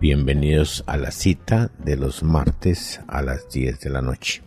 bienvenidos 0.00 0.84
a 0.86 0.96
la 0.96 1.10
cita 1.10 1.72
de 1.78 1.96
los 1.96 2.22
martes 2.22 3.00
a 3.08 3.20
las 3.20 3.50
10 3.50 3.80
de 3.80 3.90
la 3.90 4.00
noche. 4.00 4.42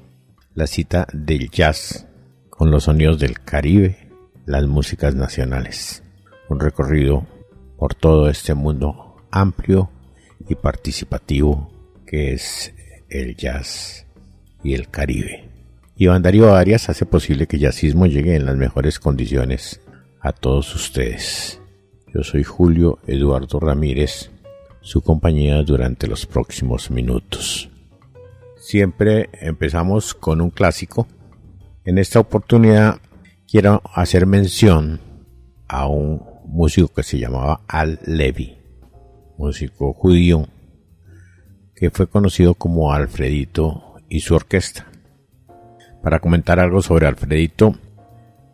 La 0.53 0.65
cita 0.65 1.07
del 1.11 1.49
jazz 1.49 2.07
con 2.49 2.71
los 2.71 2.85
sonidos 2.85 3.19
del 3.19 3.41
Caribe, 3.41 4.09
las 4.45 4.65
músicas 4.67 5.13
nacionales. 5.13 6.03
Un 6.47 6.61
recorrido 6.61 7.27
por 7.77 7.95
todo 7.95 8.29
este 8.29 8.53
mundo 8.53 9.17
amplio 9.29 9.89
y 10.47 10.55
participativo 10.55 11.69
que 12.05 12.33
es 12.33 12.73
el 13.09 13.35
jazz 13.35 14.07
y 14.63 14.73
el 14.73 14.89
Caribe. 14.89 15.49
Iván 15.97 16.21
Darío 16.21 16.55
Arias 16.55 16.89
hace 16.89 17.05
posible 17.05 17.47
que 17.47 17.59
jazzismo 17.59 18.05
llegue 18.05 18.35
en 18.35 18.45
las 18.45 18.55
mejores 18.55 18.99
condiciones 18.99 19.81
a 20.21 20.31
todos 20.31 20.73
ustedes. 20.75 21.59
Yo 22.13 22.23
soy 22.23 22.43
Julio 22.43 22.99
Eduardo 23.05 23.59
Ramírez, 23.59 24.31
su 24.81 25.01
compañía 25.01 25.61
durante 25.63 26.07
los 26.07 26.25
próximos 26.25 26.91
minutos. 26.91 27.69
Siempre 28.57 29.29
empezamos 29.33 30.13
con 30.13 30.41
un 30.41 30.49
clásico. 30.49 31.07
En 31.85 31.97
esta 31.97 32.19
oportunidad 32.19 32.99
quiero 33.47 33.81
hacer 33.93 34.25
mención 34.25 34.99
a 35.67 35.87
un 35.87 36.21
músico 36.45 36.93
que 36.93 37.03
se 37.03 37.19
llamaba 37.19 37.61
Al 37.67 37.99
Levy, 38.05 38.57
músico 39.37 39.93
judío 39.93 40.47
que 41.81 41.89
fue 41.89 42.05
conocido 42.05 42.53
como 42.53 42.93
Alfredito 42.93 43.95
y 44.07 44.19
su 44.19 44.35
orquesta. 44.35 44.85
Para 46.03 46.19
comentar 46.19 46.59
algo 46.59 46.83
sobre 46.83 47.07
Alfredito, 47.07 47.73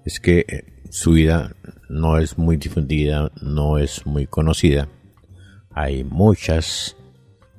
es 0.06 0.22
que 0.22 0.46
eh, 0.48 0.64
su 0.90 1.12
vida 1.12 1.54
no 1.90 2.20
es 2.20 2.38
muy 2.38 2.56
difundida, 2.56 3.30
no 3.42 3.78
es 3.80 4.06
muy 4.06 4.28
conocida. 4.28 4.88
Hay 5.80 6.04
muchas 6.04 6.96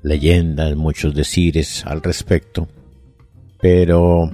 leyendas, 0.02 0.74
muchos 0.74 1.14
decires 1.14 1.86
al 1.86 2.02
respecto, 2.02 2.66
pero 3.60 4.28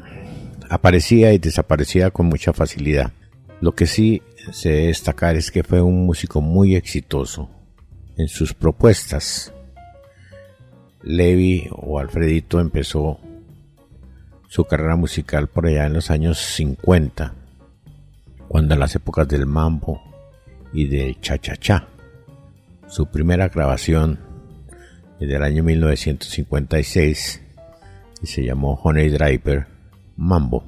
aparecía 0.70 1.34
y 1.34 1.38
desaparecía 1.38 2.10
con 2.10 2.24
mucha 2.24 2.54
facilidad. 2.54 3.12
Lo 3.60 3.74
que 3.74 3.84
sí 3.84 4.22
se 4.52 4.70
destacar 4.70 5.36
es 5.36 5.50
que 5.50 5.62
fue 5.62 5.82
un 5.82 6.06
músico 6.06 6.40
muy 6.40 6.76
exitoso 6.76 7.50
en 8.16 8.28
sus 8.28 8.54
propuestas. 8.54 9.52
Levi 11.02 11.68
o 11.70 11.98
Alfredito 11.98 12.60
empezó 12.60 13.20
su 14.48 14.64
carrera 14.64 14.96
musical 14.96 15.48
por 15.48 15.66
allá 15.66 15.84
en 15.84 15.92
los 15.92 16.10
años 16.10 16.38
50, 16.38 17.34
cuando 18.48 18.72
en 18.72 18.80
las 18.80 18.94
épocas 18.94 19.28
del 19.28 19.44
mambo 19.44 20.00
y 20.72 20.86
del 20.86 21.20
cha-cha-cha. 21.20 21.88
Su 22.94 23.06
primera 23.06 23.48
grabación 23.48 24.20
es 25.18 25.26
del 25.28 25.42
año 25.42 25.64
1956 25.64 27.42
y 28.22 28.26
se 28.28 28.44
llamó 28.44 28.74
Honey 28.84 29.08
Driver 29.08 29.66
Mambo. 30.16 30.64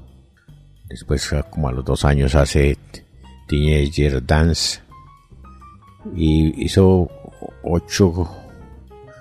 Después, 0.88 1.32
como 1.50 1.68
a 1.68 1.72
los 1.72 1.84
dos 1.84 2.04
años, 2.04 2.34
hace 2.34 2.78
Teenager 3.46 4.26
Dance 4.26 4.80
y 6.16 6.64
hizo 6.64 7.08
ocho, 7.62 8.28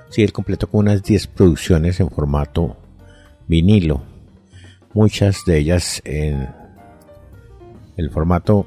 sí, 0.10 0.24
él 0.24 0.34
completó 0.34 0.66
con 0.66 0.88
unas 0.88 1.04
10 1.04 1.28
producciones 1.28 2.00
en 2.00 2.10
formato 2.10 2.76
vinilo 3.48 4.02
muchas 4.96 5.46
de 5.46 5.60
ellas 5.60 6.02
en 6.06 6.50
el 7.98 8.10
formato 8.10 8.66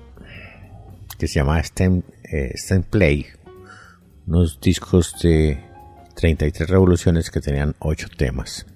que 1.19 1.27
se 1.27 1.41
llama 1.41 1.61
Stem, 1.61 2.03
eh, 2.23 2.55
Play, 2.89 3.27
unos 4.28 4.61
discos 4.61 5.15
de 5.22 5.59
33 6.15 6.69
revoluciones 6.69 7.31
que 7.31 7.41
tenían 7.41 7.75
8 7.78 8.09
temas. 8.16 8.66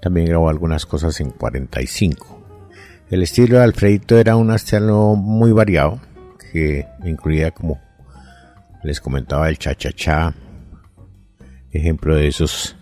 También 0.00 0.26
grabó 0.26 0.48
algunas 0.48 0.86
cosas 0.86 1.20
en 1.20 1.30
45. 1.30 2.40
El 3.10 3.22
estilo 3.22 3.58
de 3.58 3.64
Alfredito 3.64 4.18
era 4.18 4.36
un 4.36 4.50
estilo 4.50 5.14
muy 5.14 5.52
variado 5.52 6.00
que 6.52 6.86
incluía 7.04 7.50
como 7.50 7.78
les 8.82 9.00
comentaba 9.00 9.48
el 9.48 9.58
cha-cha-cha. 9.58 10.34
Ejemplo 11.70 12.16
de 12.16 12.28
esos 12.28 12.76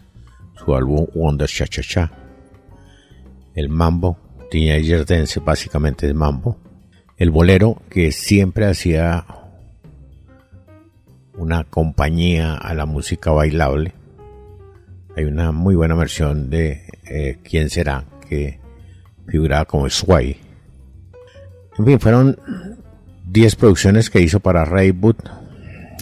su 0.55 0.75
álbum 0.75 1.07
Wonder 1.15 1.49
Cha-Cha-Cha 1.49 2.11
el 3.59 3.69
mambo, 3.69 4.19
Teenager 4.51 5.05
Dance 5.05 5.41
básicamente 5.41 6.07
es 6.07 6.15
mambo, 6.15 6.59
el 7.17 7.31
bolero 7.31 7.83
que 7.91 8.13
siempre 8.13 8.67
hacía 8.67 9.27
una 11.39 11.65
compañía 11.65 12.55
a 12.55 12.75
la 12.75 12.85
música 12.85 13.31
bailable. 13.31 13.95
Hay 15.17 15.25
una 15.25 15.53
muy 15.53 15.75
buena 15.75 15.95
versión 15.95 16.51
de 16.51 16.85
eh, 17.07 17.39
¿Quién 17.43 17.71
será? 17.71 18.05
que 18.29 18.61
figuraba 19.27 19.65
como 19.65 19.89
Sway. 19.89 20.37
En 21.79 21.85
fin, 21.87 22.01
fueron 22.01 22.39
10 23.27 23.57
producciones 23.57 24.11
que 24.11 24.21
hizo 24.21 24.41
para 24.41 24.65
Raywood 24.65 25.17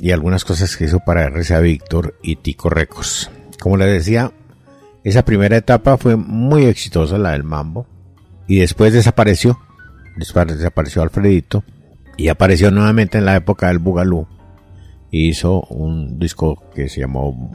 y 0.00 0.10
algunas 0.10 0.44
cosas 0.44 0.76
que 0.76 0.84
hizo 0.84 1.00
para 1.00 1.28
RCA 1.28 1.60
Victor 1.60 2.16
y 2.22 2.36
Tico 2.36 2.68
Records. 2.68 3.30
Como 3.60 3.76
les 3.76 3.92
decía, 3.92 4.32
esa 5.04 5.24
primera 5.24 5.56
etapa 5.56 5.96
fue 5.96 6.16
muy 6.16 6.64
exitosa, 6.64 7.18
la 7.18 7.32
del 7.32 7.44
mambo, 7.44 7.86
y 8.46 8.58
después 8.58 8.92
desapareció, 8.92 9.58
después 10.16 10.46
desapareció 10.46 11.02
Alfredito, 11.02 11.64
y 12.16 12.28
apareció 12.28 12.70
nuevamente 12.70 13.18
en 13.18 13.24
la 13.24 13.36
época 13.36 13.68
del 13.68 13.78
Bugalú, 13.78 14.26
hizo 15.16 15.62
un 15.62 16.18
disco 16.18 16.62
que 16.74 16.88
se 16.88 17.00
llamó 17.00 17.54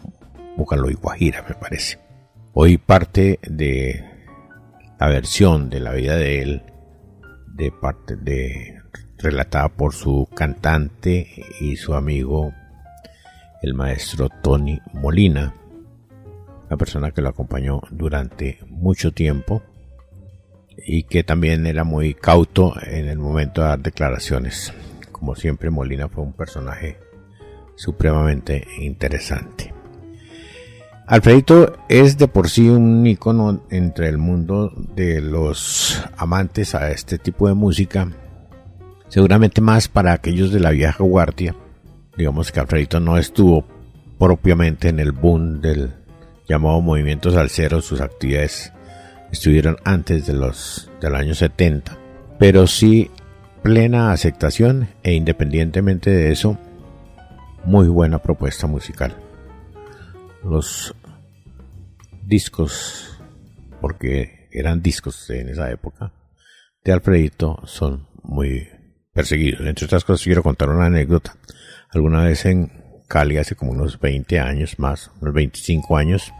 Bugalú 0.58 0.90
y 0.90 0.94
Guajira, 0.94 1.44
me 1.48 1.56
parece. 1.56 2.00
Hoy 2.54 2.78
parte 2.78 3.40
de 3.48 4.04
la 5.00 5.08
versión 5.08 5.70
de 5.70 5.80
la 5.80 5.94
vida 5.94 6.16
de 6.16 6.42
él, 6.42 6.64
de 7.56 7.72
parte 7.72 8.16
de 8.16 8.80
relatada 9.18 9.70
por 9.70 9.94
su 9.94 10.28
cantante 10.34 11.28
y 11.60 11.76
su 11.76 11.94
amigo 11.94 12.52
el 13.62 13.76
maestro 13.76 14.30
Tony 14.42 14.80
Molina 14.94 15.54
la 16.72 16.78
persona 16.78 17.12
que 17.12 17.22
lo 17.22 17.28
acompañó 17.28 17.82
durante 17.92 18.60
mucho 18.70 19.12
tiempo 19.12 19.62
y 20.78 21.04
que 21.04 21.22
también 21.22 21.68
era 21.68 21.84
muy 21.84 22.14
cauto 22.14 22.74
en 22.82 23.10
el 23.10 23.20
momento 23.20 23.60
de 23.60 23.68
dar 23.68 23.80
declaraciones. 23.82 24.74
Como 25.12 25.36
siempre, 25.36 25.70
Molina 25.70 26.08
fue 26.08 26.24
un 26.24 26.32
personaje 26.32 26.98
supremamente 27.82 28.68
interesante. 28.78 29.74
Alfredito 31.08 31.78
es 31.90 32.16
de 32.20 32.28
por 32.28 32.48
sí 32.48 32.70
un 32.70 33.06
icono 33.08 33.64
entre 33.72 34.08
el 34.08 34.20
mundo 34.20 34.72
de 34.96 35.20
los 35.20 36.00
amantes 36.16 36.76
a 36.76 36.92
este 36.92 37.18
tipo 37.18 37.48
de 37.48 37.56
música, 37.56 38.08
seguramente 39.08 39.62
más 39.62 39.88
para 39.88 40.14
aquellos 40.14 40.52
de 40.52 40.60
la 40.60 40.70
vieja 40.70 41.04
guardia. 41.04 41.56
Digamos 42.16 42.52
que 42.52 42.60
Alfredito 42.60 43.00
no 43.00 43.18
estuvo 43.18 43.66
propiamente 44.20 44.90
en 44.90 45.00
el 45.00 45.12
boom 45.12 45.60
del 45.60 45.92
llamado 46.48 46.82
Movimiento 46.82 47.32
Salcero, 47.32 47.82
sus 47.82 48.00
actividades 48.00 48.72
estuvieron 49.32 49.78
antes 49.86 50.28
de 50.28 50.34
los 50.34 50.92
del 51.02 51.16
año 51.16 51.34
70, 51.34 51.98
pero 52.38 52.68
sí 52.68 53.10
plena 53.64 54.12
aceptación 54.12 54.90
e 55.02 55.14
independientemente 55.14 56.12
de 56.12 56.32
eso, 56.32 56.60
muy 57.66 57.88
buena 57.88 58.20
propuesta 58.20 58.68
musical. 58.68 59.16
Los 60.44 60.94
discos, 62.24 63.20
porque 63.80 64.48
eran 64.52 64.82
discos 64.82 65.30
en 65.30 65.50
esa 65.50 65.70
época, 65.72 66.12
de 66.84 66.92
Alfredito 66.92 67.60
son 67.66 68.08
muy 68.24 68.68
perseguidos. 69.14 69.66
Entre 69.68 69.86
otras 69.86 70.04
cosas, 70.04 70.24
quiero 70.24 70.44
contar 70.44 70.70
una 70.70 70.86
anécdota. 70.86 71.36
Alguna 71.90 72.24
vez 72.24 72.46
en 72.46 72.72
Cali, 73.08 73.38
hace 73.38 73.56
como 73.56 73.72
unos 73.72 74.00
20 74.00 74.40
años 74.40 74.80
más, 74.80 75.12
unos 75.22 75.34
25 75.34 75.98
años, 75.98 76.34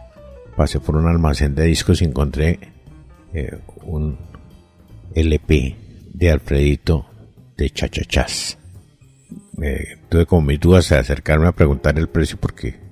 pasé 0.56 0.80
por 0.80 0.96
un 0.96 1.06
almacén 1.06 1.54
de 1.54 1.64
discos 1.64 2.02
y 2.02 2.06
encontré 2.06 2.58
eh, 3.34 3.58
un 3.82 4.18
LP 5.14 5.76
de 6.14 6.30
Alfredito 6.30 7.06
de 7.56 7.70
Chachachas. 7.70 8.58
Tuve 10.08 10.26
como 10.26 10.42
mis 10.42 10.60
dudas 10.60 10.88
de 10.88 10.98
acercarme 10.98 11.46
a 11.46 11.52
preguntar 11.52 11.98
el 11.98 12.08
precio 12.08 12.38
porque 12.40 12.82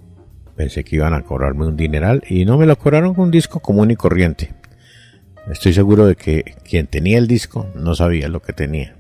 Pensé 0.61 0.85
que 0.85 0.97
iban 0.97 1.15
a 1.15 1.23
cobrarme 1.23 1.67
un 1.67 1.75
dineral 1.75 2.23
y 2.29 2.45
no 2.45 2.59
me 2.59 2.67
lo 2.67 2.77
cobraron 2.77 3.15
con 3.15 3.25
un 3.25 3.31
disco 3.31 3.61
común 3.61 3.93
y 3.93 3.97
corriente. 3.97 4.53
Estoy 5.51 5.73
seguro 5.73 6.07
de 6.07 6.17
que 6.17 6.55
quien 6.69 6.87
tenía 6.87 7.17
el 7.17 7.27
disco 7.27 7.67
no 7.75 7.95
sabía 7.95 8.29
lo 8.29 8.43
que 8.43 8.53
tenía. 8.53 8.95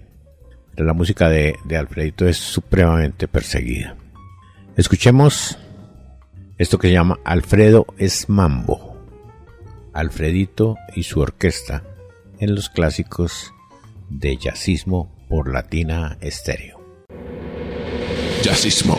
Pero 0.74 0.86
la 0.86 0.94
música 0.94 1.28
de, 1.28 1.58
Alfredito 1.78 2.26
es 2.26 2.38
supremamente 2.38 3.28
perseguida. 3.28 3.94
Escuchemos 4.74 5.58
esto 6.56 6.78
que 6.78 6.88
se 6.88 6.94
llama 6.94 7.20
Alfredo 7.26 7.84
es 7.98 8.30
Mambo. 8.30 8.96
Alfredito 9.92 10.78
y 10.96 11.02
su 11.02 11.20
orquesta 11.20 11.82
en 12.38 12.54
los 12.54 12.70
clásicos 12.70 13.52
de 14.08 14.38
jazzismo 14.38 15.14
por 15.28 15.52
Latina 15.52 16.16
Estéreo. 16.22 16.79
Jazzismo. 18.42 18.96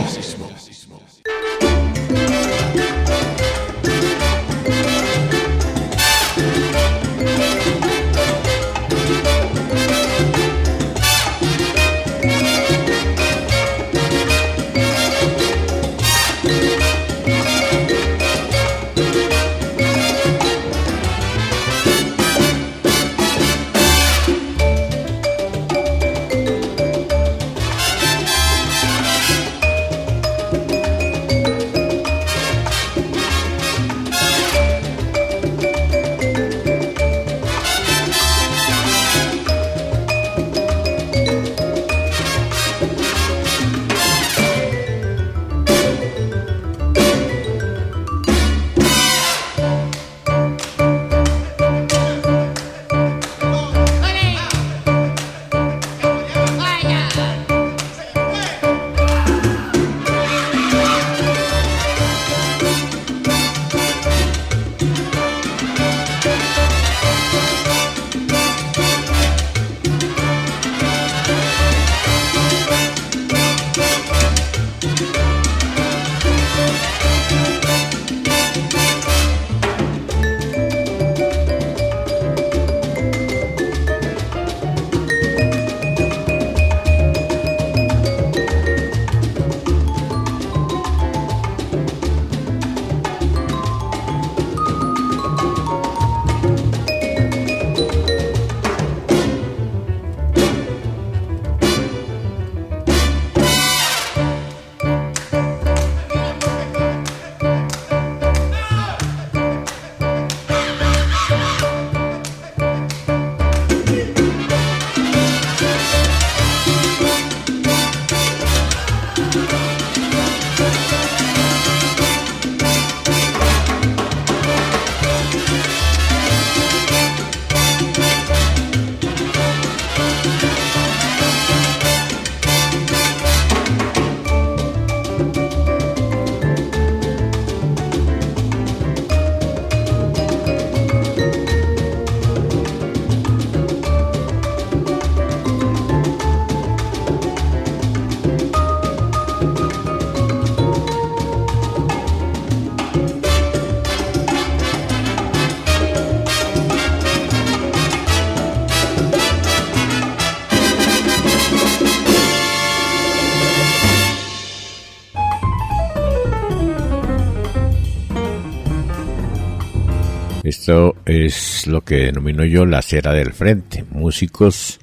Esto 170.43 170.95
es 171.05 171.67
lo 171.67 171.81
que 171.81 172.05
denomino 172.05 172.43
yo 172.43 172.65
la 172.65 172.81
cera 172.81 173.13
del 173.13 173.31
frente, 173.31 173.85
músicos 173.91 174.79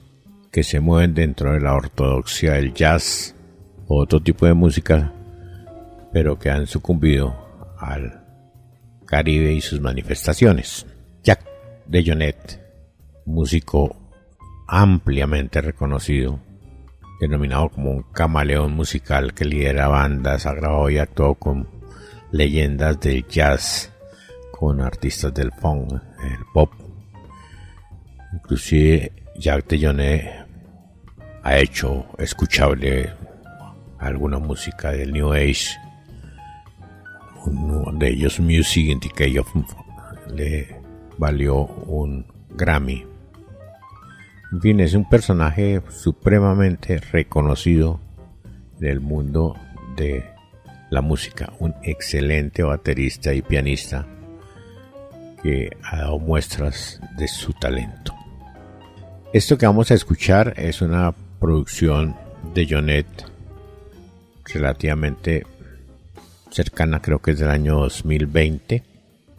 que 0.53 0.63
se 0.63 0.79
mueven 0.79 1.15
dentro 1.15 1.53
de 1.53 1.61
la 1.61 1.75
ortodoxia 1.75 2.53
del 2.53 2.73
jazz 2.73 3.35
o 3.89 4.01
otro 4.01 4.23
tipo 4.23 4.47
de 4.47 4.55
música, 4.55 5.13
pero 6.13 6.39
que 6.39 6.51
han 6.51 6.69
sucumbido 6.69 7.35
al 7.77 8.25
Caribe 9.05 9.53
y 9.53 9.61
sus 9.61 9.81
manifestaciones. 9.81 10.87
Jack 11.25 11.45
de 11.87 12.05
Jonet, 12.07 12.61
músico 13.27 13.97
ampliamente 14.69 15.61
reconocido, 15.61 16.39
denominado 17.21 17.69
como 17.71 17.91
un 17.91 18.03
camaleón 18.13 18.75
musical 18.75 19.35
que 19.35 19.45
lidera 19.45 19.89
bandas, 19.89 20.47
ha 20.47 20.55
grabado 20.55 20.89
y 20.89 20.99
actuado 20.99 21.35
con 21.35 21.69
leyendas 22.31 23.01
del 23.01 23.27
jazz 23.27 23.93
con 24.59 24.81
artistas 24.81 25.33
del 25.33 25.53
funk, 25.53 25.93
el 25.93 26.45
pop. 26.53 26.73
Inclusive 28.33 29.13
Jack 29.37 29.69
de 29.69 30.33
ha 31.45 31.59
hecho 31.59 32.07
escuchable 32.19 33.13
alguna 33.99 34.39
música 34.39 34.91
del 34.91 35.13
New 35.13 35.33
Age. 35.33 35.79
Uno 37.47 37.93
de 37.93 38.09
ellos, 38.09 38.41
Music 38.41 38.89
in 38.89 39.39
of, 39.39 39.49
le 40.35 40.81
valió 41.17 41.65
un 41.87 42.27
Grammy. 42.51 43.07
En 44.51 44.61
fin, 44.61 44.81
es 44.81 44.95
un 44.95 45.09
personaje 45.09 45.83
supremamente 45.89 46.99
reconocido 46.99 48.01
en 48.81 48.89
el 48.89 49.01
mundo 49.01 49.55
de 49.97 50.25
la 50.91 51.01
música, 51.01 51.53
un 51.61 51.75
excelente 51.83 52.63
baterista 52.65 53.33
y 53.33 53.43
pianista 53.43 54.07
que 55.43 55.71
ha 55.83 55.99
dado 55.99 56.19
muestras 56.19 57.01
de 57.17 57.29
su 57.29 57.53
talento. 57.53 58.15
Esto 59.33 59.59
que 59.59 59.67
vamos 59.67 59.91
a 59.91 59.95
escuchar 59.95 60.55
es 60.57 60.81
una 60.81 61.13
producción 61.39 62.17
de 62.55 62.67
Jonet 62.69 63.07
relativamente 64.47 65.47
cercana, 66.51 67.01
creo 67.03 67.21
que 67.21 67.33
es 67.33 67.39
del 67.39 67.51
año 67.51 67.77
2020, 67.77 68.83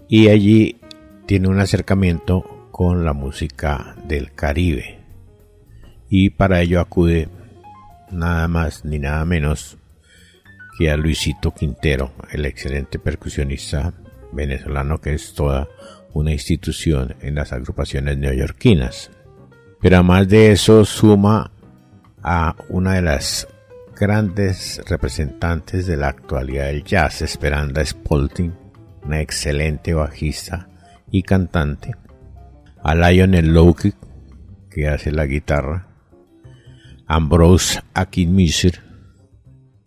y 0.07 0.27
allí 0.27 0.79
tiene 1.25 1.47
un 1.47 1.59
acercamiento 1.59 2.69
con 2.71 3.03
la 3.03 3.13
música 3.13 3.95
del 4.07 4.33
Caribe. 4.33 4.99
Y 6.09 6.31
para 6.31 6.61
ello 6.61 6.79
acude 6.79 7.29
nada 8.11 8.47
más 8.47 8.85
ni 8.85 8.99
nada 8.99 9.25
menos 9.25 9.77
que 10.77 10.89
a 10.89 10.97
Luisito 10.97 11.53
Quintero, 11.53 12.13
el 12.31 12.45
excelente 12.45 12.99
percusionista 12.99 13.93
venezolano 14.31 14.99
que 14.99 15.13
es 15.13 15.33
toda 15.33 15.67
una 16.13 16.31
institución 16.31 17.15
en 17.21 17.35
las 17.35 17.53
agrupaciones 17.53 18.17
neoyorquinas. 18.17 19.11
Pero 19.81 19.97
además 19.97 20.27
de 20.27 20.51
eso 20.51 20.85
suma 20.85 21.51
a 22.21 22.55
una 22.69 22.95
de 22.95 23.01
las 23.01 23.47
grandes 23.99 24.81
representantes 24.87 25.85
de 25.87 25.97
la 25.97 26.07
actualidad 26.07 26.67
del 26.67 26.83
jazz, 26.83 27.21
Esperanda 27.21 27.85
Spalding, 27.85 28.53
una 29.03 29.21
excelente 29.21 29.93
bajista 29.93 30.69
y 31.11 31.23
cantante, 31.23 31.95
a 32.83 32.95
Lionel 32.95 33.53
Loki, 33.53 33.93
que 34.69 34.87
hace 34.87 35.11
la 35.11 35.25
guitarra, 35.25 35.87
Ambrose 37.07 37.81
Akinmusir, 37.93 38.79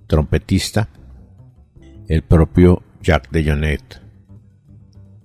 trompetista, 0.07 0.89
el 2.09 2.23
propio 2.23 2.83
Jack 3.01 3.31
DeJohnette, 3.31 4.02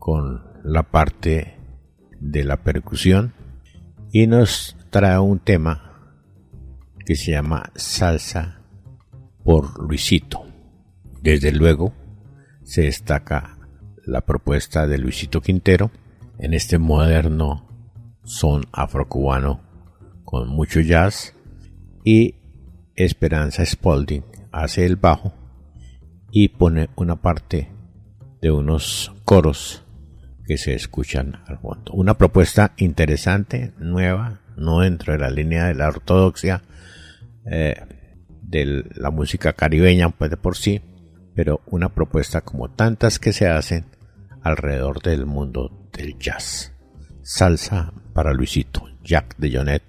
con 0.07 0.41
la 0.63 0.83
parte 0.83 1.57
de 2.21 2.45
la 2.45 2.63
percusión, 2.63 3.33
y 4.09 4.25
nos 4.25 4.77
trae 4.89 5.19
un 5.19 5.39
tema 5.39 6.13
que 7.05 7.17
se 7.17 7.31
llama 7.31 7.73
Salsa 7.75 8.61
por 9.43 9.83
Luisito. 9.83 10.45
Desde 11.21 11.51
luego, 11.51 11.93
se 12.63 12.83
destaca 12.83 13.57
la 14.05 14.21
propuesta 14.21 14.87
de 14.87 14.97
Luisito 14.97 15.41
Quintero 15.41 15.91
en 16.39 16.53
este 16.53 16.77
moderno 16.77 17.67
son 18.23 18.63
afrocubano 18.71 19.59
con 20.23 20.47
mucho 20.47 20.79
jazz 20.79 21.35
y 22.05 22.35
Esperanza 22.95 23.65
Spalding 23.65 24.23
hace 24.53 24.85
el 24.85 24.95
bajo 24.95 25.33
y 26.31 26.47
pone 26.47 26.91
una 26.95 27.17
parte 27.17 27.73
de 28.41 28.51
unos 28.51 29.13
coros 29.25 29.83
que 30.47 30.57
se 30.57 30.73
escuchan 30.73 31.41
al 31.45 31.59
fondo. 31.59 31.91
Una 31.93 32.17
propuesta 32.17 32.73
interesante, 32.77 33.73
nueva, 33.77 34.39
no 34.55 34.79
dentro 34.79 35.13
de 35.13 35.19
la 35.19 35.29
línea 35.29 35.65
de 35.65 35.75
la 35.75 35.89
ortodoxia 35.89 36.63
eh, 37.45 37.75
de 38.41 38.85
la 38.95 39.11
música 39.11 39.53
caribeña, 39.53 40.09
pues 40.09 40.31
de 40.31 40.37
por 40.37 40.55
sí, 40.55 40.81
pero 41.35 41.61
una 41.67 41.93
propuesta 41.93 42.41
como 42.41 42.71
tantas 42.71 43.19
que 43.19 43.33
se 43.33 43.47
hacen 43.47 43.85
alrededor 44.41 45.01
del 45.01 45.25
mundo 45.25 45.89
del 45.91 46.17
jazz. 46.17 46.73
Salsa 47.21 47.93
para 48.13 48.33
Luisito, 48.33 48.83
Jack 49.03 49.35
de 49.37 49.51
Jonet, 49.51 49.83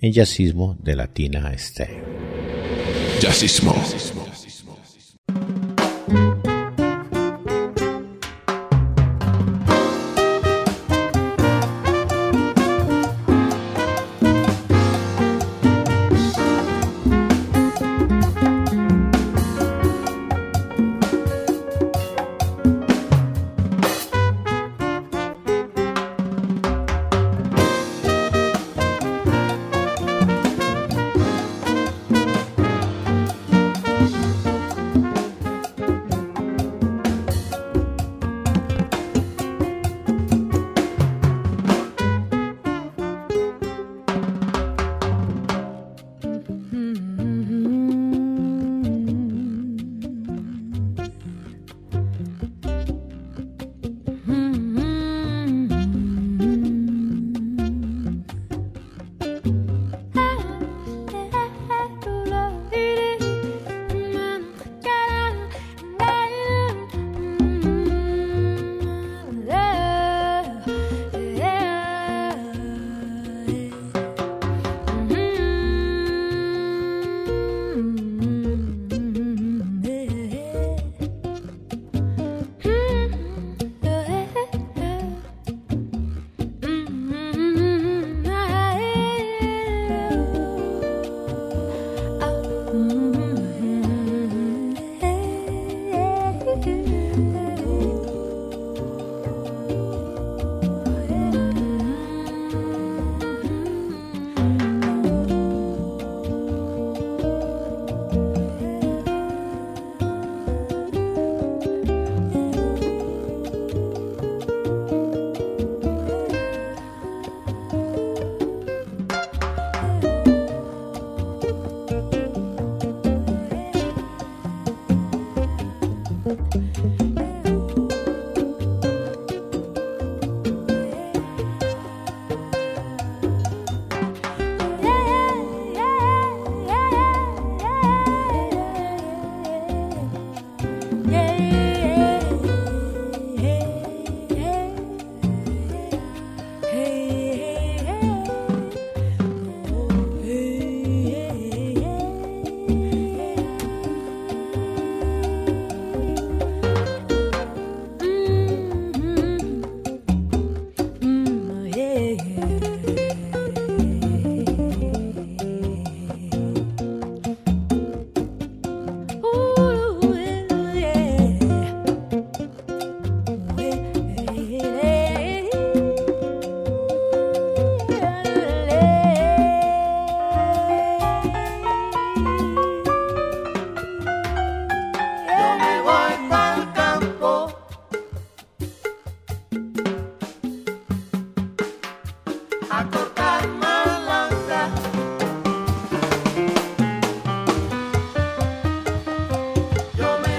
en 0.00 0.12
jazzismo 0.12 0.76
de 0.80 0.96
Latina 0.96 1.52
Estéreo. 1.52 2.02
Jazzismo. 3.20 3.74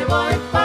boy. 0.05 0.62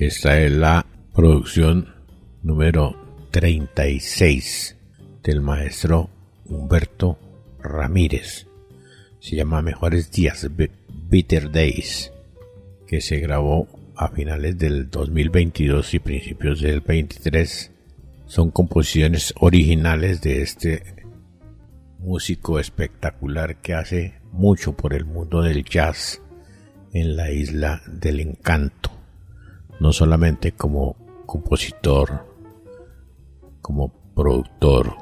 Esta 0.00 0.40
es 0.40 0.50
la 0.50 0.86
producción 1.14 1.94
número 2.42 2.96
36 3.32 4.78
del 5.22 5.42
maestro 5.42 6.08
Humberto 6.46 7.18
Ramírez. 7.58 8.46
Se 9.18 9.36
llama 9.36 9.60
Mejores 9.60 10.10
Días, 10.10 10.48
Bitter 11.10 11.52
Days, 11.52 12.12
que 12.86 13.02
se 13.02 13.20
grabó 13.20 13.68
a 13.94 14.08
finales 14.08 14.56
del 14.56 14.88
2022 14.88 15.92
y 15.92 15.98
principios 15.98 16.62
del 16.62 16.80
23. 16.80 17.70
Son 18.24 18.50
composiciones 18.50 19.34
originales 19.38 20.22
de 20.22 20.40
este 20.40 20.82
músico 21.98 22.58
espectacular 22.58 23.60
que 23.60 23.74
hace 23.74 24.14
mucho 24.32 24.74
por 24.74 24.94
el 24.94 25.04
mundo 25.04 25.42
del 25.42 25.62
jazz 25.62 26.22
en 26.94 27.16
la 27.16 27.30
isla 27.30 27.82
del 27.86 28.20
encanto, 28.20 28.99
no 29.80 29.92
solamente 29.92 30.52
como 30.52 30.96
compositor, 31.26 32.26
como 33.60 33.92
productor, 34.14 34.94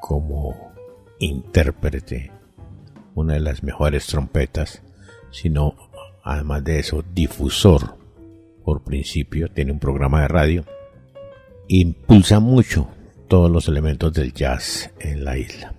como 0.00 0.72
intérprete, 1.18 2.30
una 3.14 3.34
de 3.34 3.40
las 3.40 3.62
mejores 3.62 4.06
trompetas, 4.06 4.82
sino 5.30 5.74
además 6.22 6.64
de 6.64 6.78
eso, 6.78 7.02
difusor 7.14 7.96
por 8.64 8.82
principio, 8.82 9.48
tiene 9.48 9.72
un 9.72 9.78
programa 9.78 10.22
de 10.22 10.28
radio, 10.28 10.64
impulsa 11.68 12.40
mucho 12.40 12.88
todos 13.28 13.50
los 13.50 13.68
elementos 13.68 14.12
del 14.12 14.32
jazz 14.32 14.90
en 14.98 15.24
la 15.24 15.38
isla. 15.38 15.74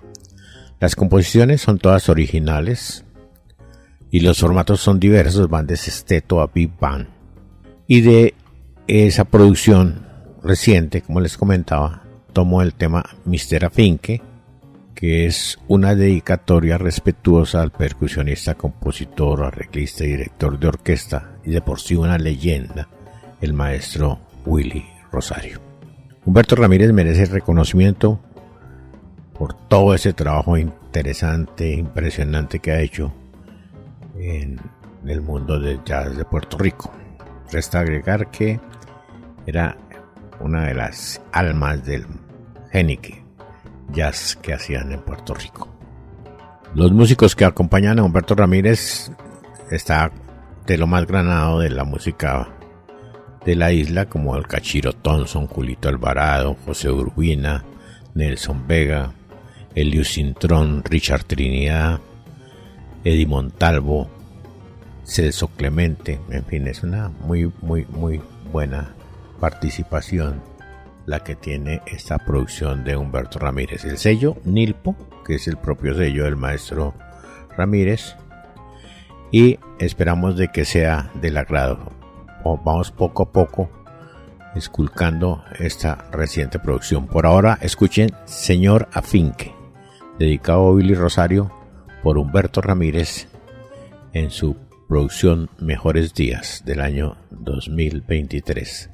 Las 0.80 0.96
composiciones 0.96 1.62
son 1.62 1.78
todas 1.78 2.10
originales 2.10 3.06
y 4.10 4.22
los 4.22 4.40
formatos 4.40 4.82
son 4.82 5.00
diversos, 5.00 5.48
van 5.48 5.68
de 5.68 5.78
sexteto 5.78 6.42
a 6.42 6.48
big 6.48 6.72
band. 6.80 7.21
Y 7.94 8.00
de 8.00 8.36
esa 8.88 9.26
producción 9.26 10.08
reciente, 10.42 11.02
como 11.02 11.20
les 11.20 11.36
comentaba, 11.36 12.04
tomo 12.32 12.62
el 12.62 12.74
tema 12.74 13.04
Mister 13.26 13.66
Afinque, 13.66 14.22
que 14.96 15.26
es 15.26 15.60
una 15.68 15.94
dedicatoria 15.94 16.78
respetuosa 16.78 17.62
al 17.62 17.72
percusionista, 17.72 18.56
compositor, 18.56 19.44
arreglista 19.44 20.06
y 20.06 20.12
director 20.12 20.58
de 20.58 20.70
orquesta, 20.70 21.34
y 21.44 21.52
de 21.52 21.60
por 21.60 21.82
sí 21.82 21.96
una 21.96 22.18
leyenda, 22.18 22.88
el 23.42 23.52
maestro 23.52 24.20
Willy 24.46 24.86
Rosario. 25.12 25.60
Humberto 26.26 26.56
Ramírez 26.56 26.94
merece 26.94 27.26
reconocimiento 27.26 28.22
por 29.38 29.54
todo 29.68 29.94
ese 29.94 30.14
trabajo 30.14 30.58
interesante, 30.58 31.74
impresionante 31.74 32.60
que 32.60 32.72
ha 32.72 32.80
hecho 32.80 33.12
en 34.18 34.62
el 35.06 35.20
mundo 35.20 35.60
del 35.60 35.84
jazz 35.84 36.16
de 36.16 36.24
Puerto 36.24 36.58
Rico. 36.58 36.90
Resta 37.52 37.80
agregar 37.80 38.32
que 38.32 38.60
era 39.46 39.78
una 40.40 40.66
de 40.66 40.74
las 40.74 41.22
almas 41.32 41.86
del 41.86 42.06
genique 42.72 43.24
jazz 43.92 44.38
que 44.42 44.54
hacían 44.54 44.92
en 44.92 45.02
Puerto 45.02 45.34
Rico. 45.34 45.68
Los 46.74 46.92
músicos 46.92 47.36
que 47.36 47.46
acompañan 47.46 48.00
a 48.00 48.04
Humberto 48.04 48.36
Ramírez 48.36 49.12
está 49.70 50.12
de 50.66 50.78
lo 50.78 50.88
más 50.88 51.06
granado 51.06 51.60
de 51.60 51.70
la 51.70 51.84
música 51.84 52.48
de 53.46 53.56
la 53.56 53.72
isla, 53.72 54.06
como 54.06 54.38
el 54.38 54.48
Cachiro 54.48 54.94
Thompson, 54.94 55.48
Julito 55.48 55.90
Alvarado, 55.90 56.56
José 56.66 56.90
Urbina, 56.92 57.66
Nelson 58.14 58.68
Vega, 58.68 59.14
Elius 59.74 60.14
Cintrón, 60.14 60.84
Richard 60.84 61.24
Trinidad, 61.24 62.00
Eddie 63.04 63.26
Montalvo, 63.26 64.10
Celso 65.04 65.48
Clemente, 65.50 66.20
en 66.30 66.46
fin, 66.46 66.68
es 66.68 66.84
una 66.84 67.10
muy, 67.10 67.52
muy, 67.62 67.86
muy 67.86 68.22
buena 68.52 68.94
participación 69.40 70.42
la 71.06 71.22
que 71.22 71.36
tiene 71.36 71.82
esta 71.88 72.20
producción 72.20 72.84
de 72.84 72.96
Humberto 72.96 73.40
Ramírez. 73.40 73.84
El 73.86 73.98
sello 73.98 74.38
Nilpo, 74.46 74.96
que 75.26 75.36
es 75.36 75.48
el 75.48 75.58
propio 75.58 75.96
sello 75.96 76.26
del 76.26 76.38
maestro 76.38 76.94
Ramírez, 77.58 78.16
y 79.32 79.60
esperamos 79.80 80.38
de 80.38 80.50
que 80.50 80.66
sea 80.66 81.10
del 81.16 81.38
agrado. 81.38 81.92
Vamos 82.44 82.92
poco 82.92 83.24
a 83.24 83.32
poco 83.32 83.70
esculcando 84.56 85.44
esta 85.60 86.10
reciente 86.12 86.60
producción. 86.60 87.08
Por 87.08 87.26
ahora, 87.26 87.58
escuchen 87.62 88.12
Señor 88.26 88.90
Afinque 88.92 89.54
dedicado 90.20 90.70
a 90.70 90.76
Billy 90.76 90.94
Rosario 90.94 91.52
por 92.04 92.18
Humberto 92.18 92.62
Ramírez 92.62 93.28
en 94.14 94.30
su 94.30 94.56
producción 94.92 95.50
Mejores 95.58 96.14
Días 96.14 96.64
del 96.66 96.82
año 96.82 97.16
2023. 97.30 98.90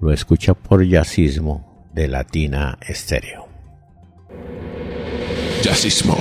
Lo 0.00 0.10
escucha 0.10 0.54
por 0.54 0.82
Yacismo 0.82 1.90
de 1.92 2.08
Latina 2.08 2.78
Estéreo. 2.80 3.46
Jazzismo. 5.62 6.16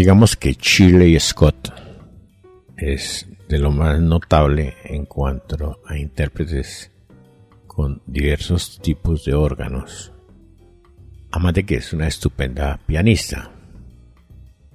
Digamos 0.00 0.34
que 0.34 0.54
Chile 0.54 1.20
Scott 1.20 1.74
es 2.74 3.28
de 3.50 3.58
lo 3.58 3.70
más 3.70 4.00
notable 4.00 4.72
en 4.82 5.04
cuanto 5.04 5.78
a 5.86 5.98
intérpretes 5.98 6.90
con 7.66 8.00
diversos 8.06 8.80
tipos 8.80 9.26
de 9.26 9.34
órganos. 9.34 10.10
Además 11.30 11.52
de 11.52 11.66
que 11.66 11.74
es 11.74 11.92
una 11.92 12.08
estupenda 12.08 12.80
pianista. 12.86 13.50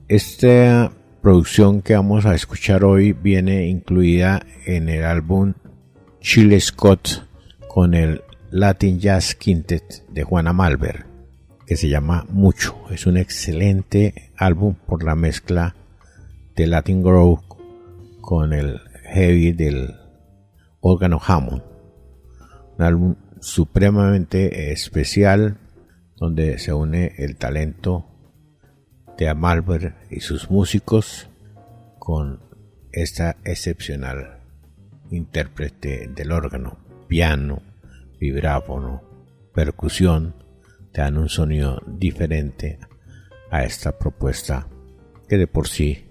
Esta 0.08 0.92
producción 1.24 1.82
que 1.82 1.96
vamos 1.96 2.28
a 2.28 2.36
escuchar 2.36 2.84
hoy 2.84 3.14
viene 3.14 3.66
incluida 3.66 4.46
en 4.68 4.90
el 4.90 5.06
álbum 5.06 5.56
Chile 6.22 6.60
Scott 6.60 7.28
con 7.68 7.96
el 7.96 8.22
Latin 8.52 9.00
Jazz 9.00 9.34
Quintet 9.34 10.06
de 10.08 10.24
Juana 10.24 10.54
Malver 10.54 11.15
que 11.66 11.76
se 11.76 11.90
llama 11.90 12.26
Mucho. 12.30 12.76
Es 12.92 13.06
un 13.06 13.18
excelente 13.18 14.32
álbum 14.38 14.76
por 14.76 15.04
la 15.04 15.16
mezcla 15.16 15.76
de 16.56 16.68
Latin 16.68 17.04
Groove 17.04 17.42
con 18.22 18.54
el 18.54 18.80
heavy 19.04 19.52
del 19.52 19.96
órgano 20.80 21.20
Hammond. 21.26 21.64
Un 22.78 22.84
álbum 22.84 23.16
supremamente 23.40 24.72
especial 24.72 25.58
donde 26.16 26.58
se 26.60 26.74
une 26.74 27.14
el 27.18 27.36
talento 27.36 28.06
de 29.18 29.30
Amalber 29.30 29.96
y 30.10 30.22
sus 30.22 30.50
músicos 30.50 31.30
con 32.00 32.40
esta 32.92 33.38
excepcional 33.44 34.40
intérprete 35.12 36.08
del 36.08 36.32
órgano, 36.32 36.78
piano, 37.08 37.62
vibráfono, 38.20 39.04
percusión, 39.54 40.45
te 40.96 41.02
dan 41.02 41.18
un 41.18 41.28
sonido 41.28 41.82
diferente 41.86 42.80
a 43.52 43.66
esta 43.66 43.98
propuesta 43.98 44.70
que 45.28 45.38
de 45.38 45.46
por 45.46 45.68
sí 45.68 46.06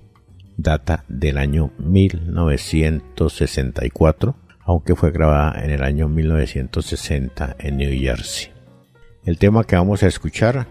data 0.58 1.06
del 1.08 1.38
año 1.38 1.70
1964, 1.78 4.36
aunque 4.60 4.94
fue 4.94 5.10
grabada 5.10 5.64
en 5.64 5.70
el 5.70 5.82
año 5.82 6.10
1960 6.10 7.56
en 7.60 7.78
New 7.78 7.98
Jersey. 7.98 8.52
El 9.24 9.38
tema 9.38 9.64
que 9.64 9.76
vamos 9.76 10.02
a 10.02 10.06
escuchar 10.06 10.66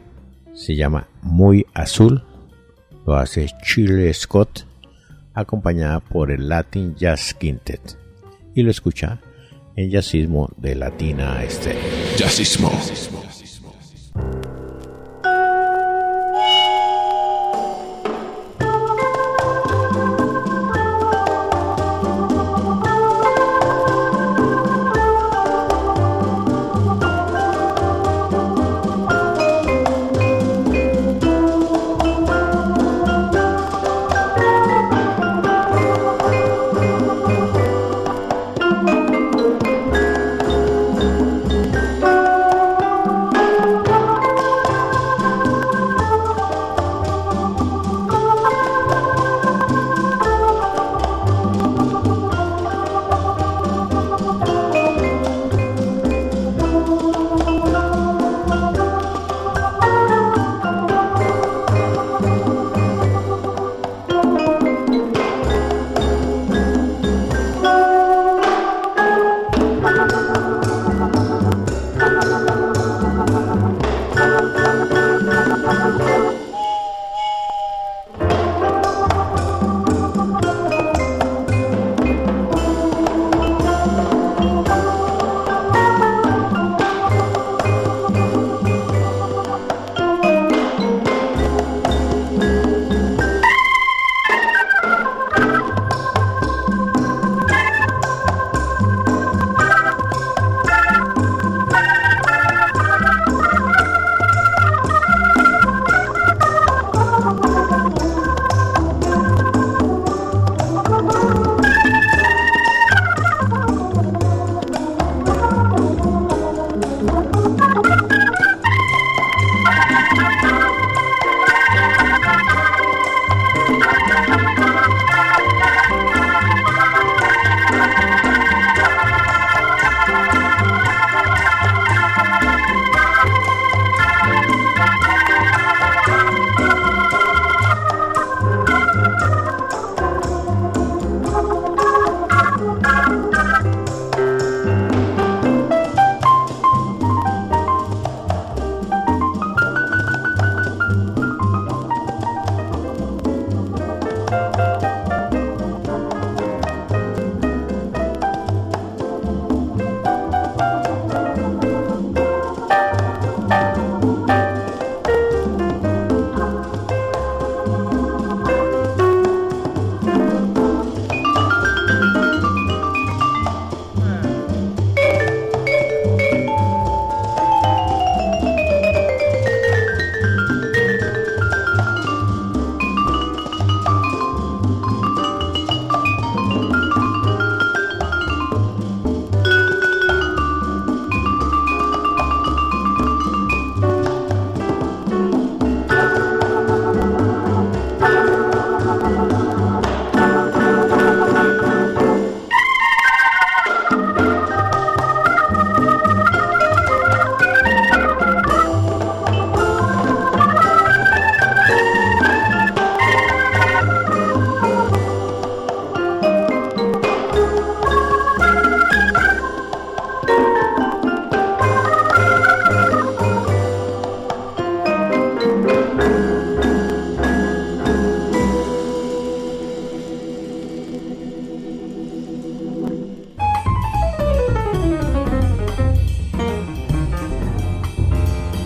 se 0.53 0.75
llama 0.75 1.07
Muy 1.23 1.65
Azul, 1.73 2.23
lo 3.07 3.15
hace 3.15 3.47
Chile 3.63 4.13
Scott, 4.13 4.67
acompañada 5.33 6.01
por 6.01 6.29
el 6.29 6.49
Latin 6.49 6.93
Jazz 6.93 7.33
Quintet, 7.33 7.97
y 8.53 8.61
lo 8.61 8.69
escucha 8.69 9.19
en 9.75 9.89
Jazzismo 9.89 10.51
de 10.57 10.75
Latina 10.75 11.43
Estéreo. 11.43 11.81
Jazzismo. 12.15 12.69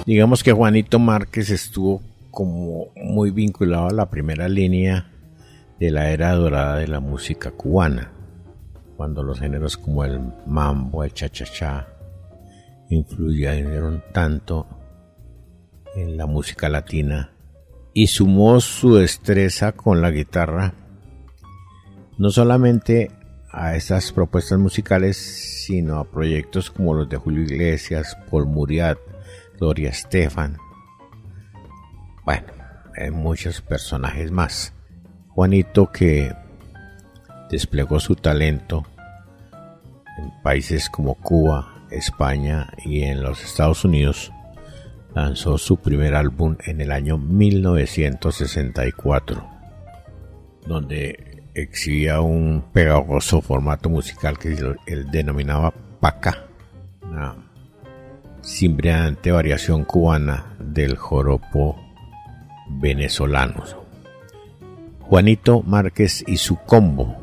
Digamos 0.07 0.41
que 0.41 0.53
Juanito 0.53 0.99
Márquez 0.99 1.49
estuvo 1.49 2.01
como 2.31 2.93
muy 2.95 3.29
vinculado 3.29 3.89
a 3.89 3.93
la 3.93 4.09
primera 4.09 4.47
línea 4.47 5.11
de 5.81 5.91
la 5.91 6.11
era 6.11 6.31
dorada 6.31 6.77
de 6.77 6.87
la 6.87 7.01
música 7.01 7.51
cubana, 7.51 8.13
cuando 8.95 9.21
los 9.21 9.41
géneros 9.41 9.75
como 9.75 10.05
el 10.05 10.21
mambo, 10.45 11.03
el 11.03 11.13
cha-cha-cha, 11.13 11.89
influyeron 12.89 14.01
tanto 14.13 14.65
en 15.93 16.15
la 16.15 16.25
música 16.25 16.69
latina 16.69 17.33
y 17.93 18.07
sumó 18.07 18.61
su 18.61 18.95
destreza 18.95 19.73
con 19.73 20.01
la 20.01 20.11
guitarra 20.11 20.73
no 22.17 22.29
solamente 22.29 23.11
a 23.51 23.75
estas 23.75 24.13
propuestas 24.13 24.57
musicales, 24.57 25.17
sino 25.17 25.97
a 25.97 26.09
proyectos 26.09 26.71
como 26.71 26.93
los 26.93 27.09
de 27.09 27.17
Julio 27.17 27.43
Iglesias, 27.43 28.17
Paul 28.31 28.45
Muriat, 28.45 28.97
Gloria 29.59 29.89
Estefan. 29.89 30.57
Bueno, 32.25 32.47
hay 32.95 33.11
muchos 33.11 33.61
personajes 33.61 34.31
más. 34.31 34.73
Juanito 35.29 35.91
que 35.91 36.33
desplegó 37.49 37.99
su 37.99 38.15
talento 38.15 38.85
en 40.17 40.31
países 40.41 40.89
como 40.89 41.13
Cuba, 41.15 41.85
España 41.91 42.71
y 42.83 43.03
en 43.03 43.21
los 43.23 43.43
Estados 43.43 43.85
Unidos, 43.85 44.33
lanzó 45.15 45.57
su 45.57 45.77
primer 45.77 46.15
álbum 46.15 46.57
en 46.65 46.81
el 46.81 46.91
año 46.91 47.17
1964, 47.17 49.47
donde 50.65 51.45
exhibía 51.53 52.19
un 52.21 52.65
pegajoso 52.73 53.41
formato 53.41 53.89
musical 53.89 54.37
que 54.37 54.49
él 54.85 55.11
denominaba 55.11 55.73
paca, 55.99 56.45
simbriante 58.47 59.31
variación 59.31 59.83
cubana 59.83 60.55
del 60.57 60.95
joropo 60.95 61.75
venezolano. 62.69 63.65
Juanito 65.01 65.61
Márquez 65.63 66.23
y 66.25 66.37
su 66.37 66.55
combo. 66.55 67.17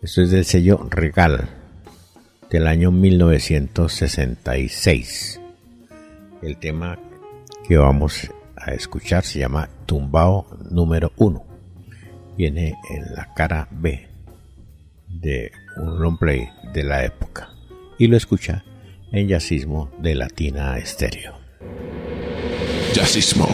Esto 0.00 0.22
es 0.22 0.30
del 0.30 0.46
sello 0.46 0.88
Regal 0.88 1.50
del 2.50 2.68
año 2.68 2.90
1966. 2.90 5.42
El 6.40 6.56
tema 6.56 6.98
que 7.68 7.76
vamos 7.76 8.30
a 8.56 8.72
escuchar 8.72 9.24
se 9.24 9.40
llama 9.40 9.68
Tumbao 9.84 10.46
número 10.70 11.12
1. 11.16 11.44
Viene 12.38 12.78
en 12.88 13.14
la 13.14 13.34
cara 13.34 13.68
B 13.70 14.08
de 15.06 15.52
un 15.76 16.00
long 16.00 16.18
de 16.18 16.82
la 16.82 17.04
época 17.04 17.50
y 17.98 18.06
lo 18.06 18.16
escucha 18.16 18.64
en 19.18 19.28
Yacismo 19.28 19.90
de 19.98 20.14
Latina 20.14 20.76
Estéreo. 20.78 21.34
Yacismo. 22.94 23.46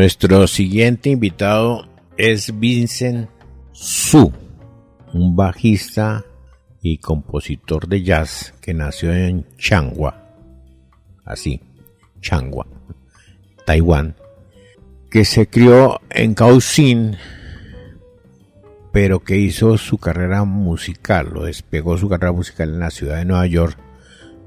Nuestro 0.00 0.46
siguiente 0.46 1.10
invitado 1.10 1.86
es 2.16 2.58
Vincent 2.58 3.28
Su, 3.72 4.32
un 5.12 5.36
bajista 5.36 6.24
y 6.80 6.96
compositor 6.96 7.86
de 7.86 8.02
jazz 8.02 8.54
que 8.62 8.72
nació 8.72 9.12
en 9.12 9.44
Changhua, 9.58 10.16
así, 11.26 11.60
Changhua, 12.22 12.66
Taiwán, 13.66 14.16
que 15.10 15.26
se 15.26 15.48
crió 15.48 16.00
en 16.08 16.32
Kaohsiung, 16.32 17.16
pero 18.92 19.22
que 19.22 19.36
hizo 19.36 19.76
su 19.76 19.98
carrera 19.98 20.44
musical, 20.44 21.28
lo 21.30 21.44
despegó 21.44 21.98
su 21.98 22.08
carrera 22.08 22.32
musical 22.32 22.70
en 22.70 22.80
la 22.80 22.90
ciudad 22.90 23.18
de 23.18 23.26
Nueva 23.26 23.46
York, 23.46 23.76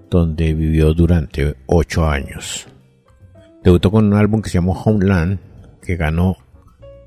donde 0.10 0.56
vivió 0.56 0.96
durante 0.96 1.56
ocho 1.68 2.08
años. 2.10 2.73
Debutó 3.64 3.92
con 3.92 4.06
un 4.06 4.14
álbum 4.14 4.42
que 4.42 4.50
se 4.50 4.56
llamó 4.56 4.74
Homeland, 4.74 5.40
que 5.82 5.96
ganó 5.96 6.38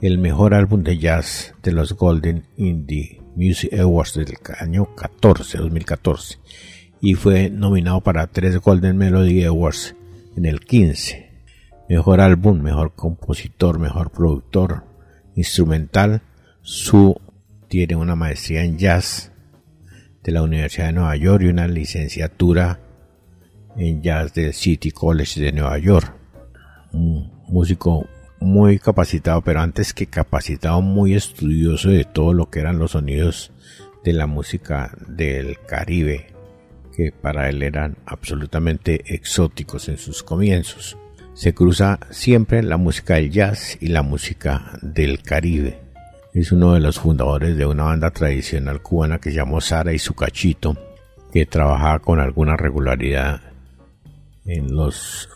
el 0.00 0.18
mejor 0.18 0.54
álbum 0.54 0.82
de 0.82 0.96
jazz 0.98 1.54
de 1.62 1.72
los 1.72 1.92
Golden 1.92 2.46
Indie 2.56 3.20
Music 3.34 3.72
Awards 3.78 4.14
del 4.14 4.34
año 4.58 4.94
14, 4.94 5.58
2014, 5.58 6.38
y 7.02 7.12
fue 7.12 7.50
nominado 7.50 8.00
para 8.00 8.26
tres 8.28 8.58
Golden 8.58 8.96
Melody 8.96 9.44
Awards 9.44 9.94
en 10.34 10.46
el 10.46 10.60
15. 10.60 11.26
Mejor 11.90 12.22
álbum, 12.22 12.62
mejor 12.62 12.94
compositor, 12.94 13.78
mejor 13.78 14.10
productor, 14.10 14.84
instrumental. 15.34 16.22
Su 16.62 17.20
tiene 17.68 17.96
una 17.96 18.16
maestría 18.16 18.64
en 18.64 18.78
jazz 18.78 19.30
de 20.24 20.32
la 20.32 20.42
Universidad 20.42 20.86
de 20.86 20.92
Nueva 20.94 21.16
York 21.16 21.42
y 21.44 21.48
una 21.48 21.68
licenciatura 21.68 22.80
en 23.76 24.02
jazz 24.02 24.32
del 24.32 24.54
City 24.54 24.90
College 24.90 25.40
de 25.40 25.52
Nueva 25.52 25.78
York. 25.78 26.15
Un 26.92 27.30
músico 27.48 28.06
muy 28.40 28.78
capacitado, 28.78 29.42
pero 29.42 29.60
antes 29.60 29.92
que 29.92 30.06
capacitado, 30.06 30.80
muy 30.82 31.14
estudioso 31.14 31.90
de 31.90 32.04
todo 32.04 32.32
lo 32.32 32.50
que 32.50 32.60
eran 32.60 32.78
los 32.78 32.92
sonidos 32.92 33.52
de 34.04 34.12
la 34.12 34.26
música 34.26 34.96
del 35.08 35.58
Caribe, 35.66 36.28
que 36.94 37.12
para 37.12 37.48
él 37.48 37.62
eran 37.62 37.96
absolutamente 38.06 39.02
exóticos 39.14 39.88
en 39.88 39.98
sus 39.98 40.22
comienzos. 40.22 40.96
Se 41.34 41.52
cruza 41.52 41.98
siempre 42.10 42.62
la 42.62 42.76
música 42.76 43.14
del 43.14 43.30
jazz 43.30 43.76
y 43.80 43.88
la 43.88 44.02
música 44.02 44.78
del 44.80 45.22
Caribe. 45.22 45.80
Es 46.32 46.52
uno 46.52 46.74
de 46.74 46.80
los 46.80 46.98
fundadores 46.98 47.56
de 47.56 47.66
una 47.66 47.84
banda 47.84 48.10
tradicional 48.10 48.80
cubana 48.80 49.18
que 49.18 49.32
llamó 49.32 49.60
Sara 49.60 49.92
y 49.92 49.98
su 49.98 50.14
cachito, 50.14 50.76
que 51.32 51.46
trabajaba 51.46 51.98
con 51.98 52.20
alguna 52.20 52.56
regularidad 52.56 53.40
en 54.44 54.74
los 54.74 55.28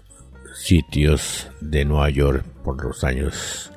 sitios 0.60 1.50
de 1.60 1.84
Nueva 1.86 2.10
York 2.10 2.44
por 2.62 2.82
los 2.84 3.02
años, 3.02 3.72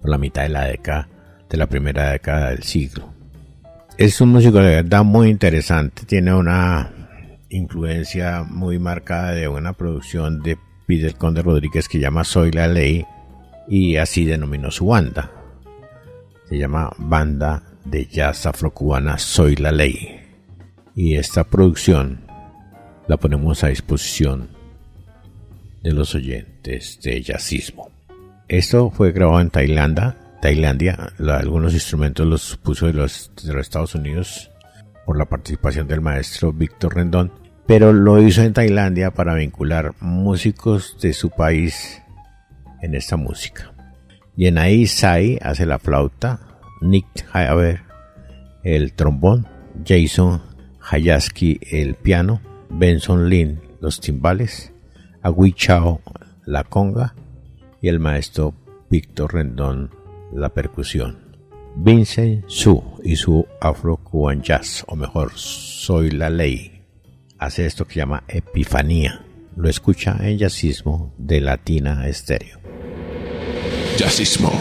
por 0.00 0.10
la 0.10 0.18
mitad 0.18 0.42
de 0.42 0.48
la 0.48 0.64
década, 0.64 1.08
de 1.48 1.58
la 1.58 1.66
primera 1.66 2.12
década 2.12 2.50
del 2.50 2.62
siglo. 2.62 3.12
Es 3.98 4.20
un 4.20 4.30
músico 4.30 4.58
de 4.58 4.76
verdad 4.76 5.04
muy 5.04 5.28
interesante, 5.28 6.06
tiene 6.06 6.34
una 6.34 6.90
influencia 7.50 8.44
muy 8.48 8.78
marcada 8.78 9.32
de 9.32 9.46
una 9.46 9.74
producción 9.74 10.42
de 10.42 10.58
Peter 10.86 11.14
Conde 11.14 11.42
Rodríguez 11.42 11.86
que 11.86 12.00
llama 12.00 12.24
Soy 12.24 12.50
la 12.50 12.66
Ley 12.66 13.06
y 13.68 13.96
así 13.96 14.24
denominó 14.24 14.70
su 14.70 14.86
banda. 14.86 15.30
Se 16.48 16.58
llama 16.58 16.90
Banda 16.96 17.62
de 17.84 18.06
Jazz 18.06 18.46
Afrocubana 18.46 19.18
Soy 19.18 19.56
la 19.56 19.70
Ley. 19.70 20.20
Y 20.94 21.16
esta 21.16 21.44
producción 21.44 22.22
la 23.06 23.16
ponemos 23.18 23.62
a 23.64 23.68
disposición 23.68 24.53
de 25.84 25.92
los 25.92 26.14
oyentes 26.14 26.98
de 27.02 27.22
jazzismo. 27.22 27.90
Esto 28.48 28.90
fue 28.90 29.12
grabado 29.12 29.40
en 29.40 29.50
Tailandia, 29.50 30.16
Tailandia. 30.40 31.12
algunos 31.18 31.74
instrumentos 31.74 32.26
los 32.26 32.56
puso 32.56 32.86
de 32.86 32.94
los, 32.94 33.30
de 33.44 33.52
los 33.52 33.62
Estados 33.62 33.94
Unidos 33.94 34.50
por 35.04 35.18
la 35.18 35.26
participación 35.26 35.86
del 35.86 36.00
maestro 36.00 36.52
Víctor 36.52 36.96
Rendón, 36.96 37.32
pero 37.66 37.92
lo 37.92 38.20
hizo 38.22 38.42
en 38.42 38.54
Tailandia 38.54 39.12
para 39.12 39.34
vincular 39.34 39.94
músicos 40.00 40.96
de 41.00 41.12
su 41.12 41.30
país 41.30 42.02
en 42.80 42.94
esta 42.94 43.16
música. 43.16 43.72
Yenai 44.36 44.86
Sai 44.86 45.38
hace 45.42 45.66
la 45.66 45.78
flauta, 45.78 46.40
Nick 46.80 47.26
Haver 47.32 47.82
el 48.62 48.94
trombón, 48.94 49.46
Jason 49.86 50.42
Hayaski 50.80 51.60
el 51.70 51.94
piano, 51.94 52.40
Benson 52.70 53.28
Lin 53.28 53.60
los 53.80 54.00
timbales, 54.00 54.73
Agui 55.24 55.54
Chao 55.54 56.02
la 56.44 56.64
conga 56.64 57.14
y 57.80 57.88
el 57.88 57.98
maestro 57.98 58.52
Víctor 58.90 59.32
Rendón 59.32 59.90
la 60.34 60.50
percusión. 60.50 61.38
Vincent 61.76 62.44
Su 62.46 63.00
y 63.02 63.16
su 63.16 63.46
Afro 63.58 63.96
Cuban 63.96 64.42
Jazz, 64.42 64.84
o 64.86 64.96
mejor, 64.96 65.32
Soy 65.34 66.10
la 66.10 66.28
Ley, 66.28 66.82
hace 67.38 67.64
esto 67.64 67.86
que 67.86 68.00
llama 68.00 68.24
Epifanía. 68.28 69.24
Lo 69.56 69.70
escucha 69.70 70.14
en 70.20 70.36
Jazzismo 70.36 71.14
de 71.16 71.40
Latina 71.40 72.06
Estéreo. 72.06 72.60
Jazzismo. 73.96 74.52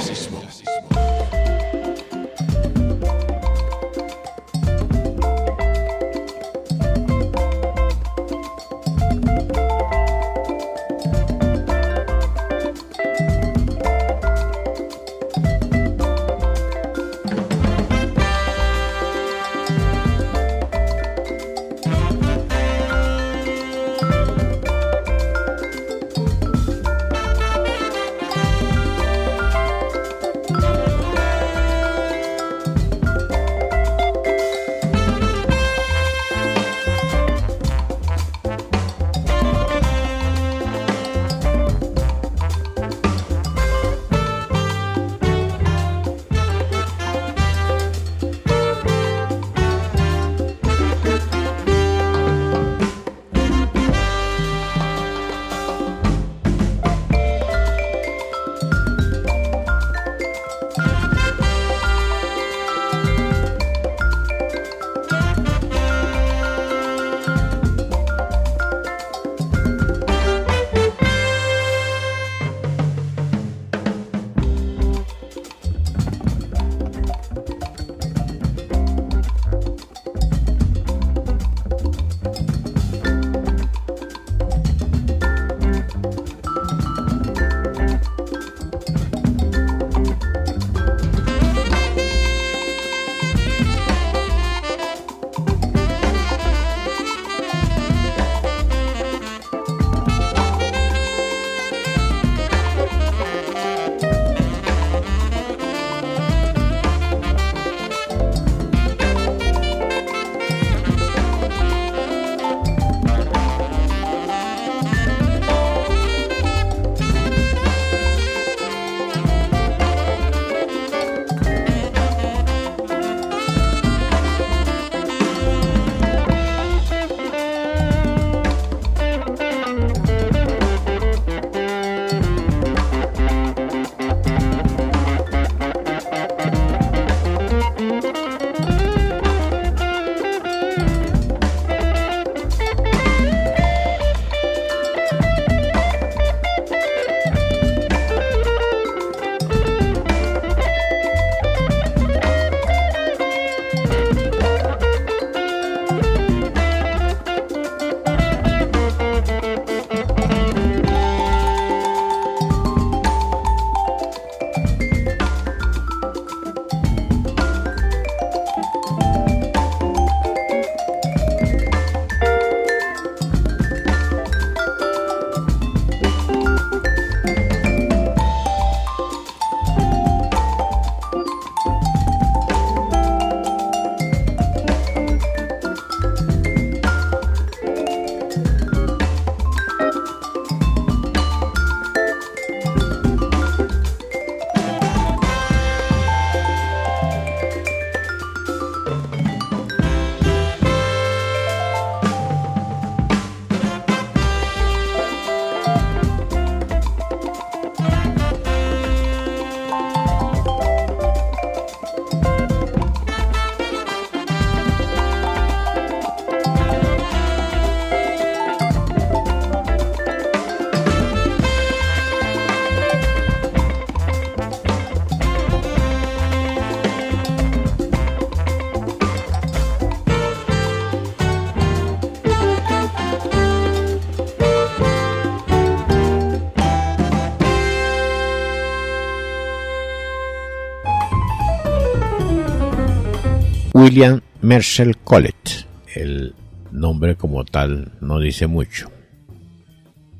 William 243.83 244.21
Marshall 244.41 244.95
Collett. 245.03 245.67
El 245.93 246.33
nombre 246.71 247.17
como 247.17 247.43
tal 247.43 247.91
no 247.99 248.17
dice 248.17 248.47
mucho. 248.47 248.89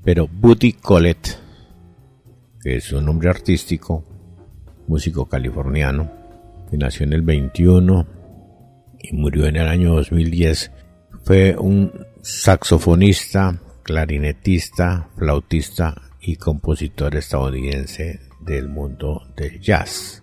Pero 0.03 0.27
Buddy 0.27 0.73
Collett, 0.73 1.39
que 2.61 2.75
es 2.75 2.91
un 2.91 3.05
nombre 3.05 3.29
artístico, 3.29 4.03
músico 4.85 5.29
californiano, 5.29 6.11
que 6.69 6.77
nació 6.77 7.05
en 7.05 7.13
el 7.13 7.21
21 7.21 8.05
y 8.99 9.15
murió 9.15 9.47
en 9.47 9.55
el 9.55 9.69
año 9.69 9.95
2010, 9.95 10.69
fue 11.23 11.55
un 11.57 11.89
saxofonista, 12.21 13.61
clarinetista, 13.83 15.07
flautista 15.15 15.95
y 16.19 16.35
compositor 16.35 17.15
estadounidense 17.15 18.19
del 18.41 18.67
mundo 18.67 19.21
del 19.37 19.61
jazz. 19.61 20.21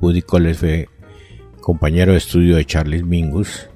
Buddy 0.00 0.22
Collett 0.22 0.56
fue 0.56 0.88
compañero 1.68 2.12
de 2.12 2.18
estudio 2.18 2.56
de 2.56 2.64
Charles 2.64 3.04
Mingus, 3.04 3.68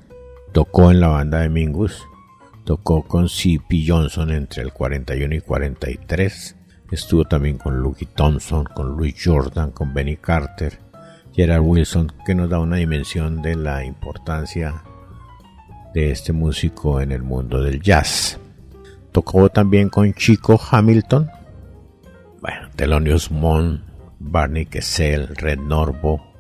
tocó 0.53 0.91
en 0.91 0.99
la 0.99 1.09
banda 1.09 1.41
de 1.41 1.51
Mingus, 1.51 2.03
tocó 2.65 3.03
con 3.03 3.29
C.P. 3.29 3.85
Johnson 3.87 4.31
entre 4.31 4.63
el 4.63 4.73
41 4.73 5.35
y 5.35 5.41
43, 5.43 6.57
estuvo 6.91 7.27
también 7.27 7.59
con 7.59 7.81
Lucky 7.81 8.07
Thompson, 8.07 8.65
con 8.65 8.97
Louis 8.97 9.15
Jordan, 9.23 9.73
con 9.73 9.93
Benny 9.93 10.17
Carter, 10.17 10.79
Gerard 11.35 11.61
Wilson, 11.61 12.11
que 12.25 12.35
nos 12.35 12.49
da 12.49 12.61
una 12.61 12.77
dimensión 12.77 13.43
de 13.43 13.57
la 13.57 13.85
importancia 13.85 14.83
de 15.93 16.13
este 16.13 16.33
músico 16.33 16.99
en 16.99 17.13
el 17.13 17.23
mundo 17.23 17.63
del 17.63 17.83
jazz. 17.83 18.41
Tocó 19.13 19.51
también 19.51 19.91
con 19.91 20.15
Chico 20.15 20.59
Hamilton, 20.59 21.31
bueno, 22.41 22.71
Thelonious 22.75 23.31
Monk, 23.31 23.83
Barney 24.19 24.65
Kessel, 24.65 25.37
Red 25.37 25.59
Norvo. 25.59 26.32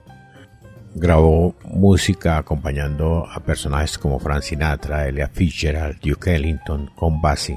Grabó 0.95 1.55
música 1.65 2.39
acompañando 2.39 3.27
a 3.27 3.41
personajes 3.41 3.99
como 3.99 4.19
Frank 4.19 4.43
Sinatra, 4.43 5.09
Elia 5.09 5.29
Fitzgerald, 5.29 6.01
Duke 6.01 6.35
Ellington, 6.35 6.91
Con 6.95 7.21
Bassi, 7.21 7.57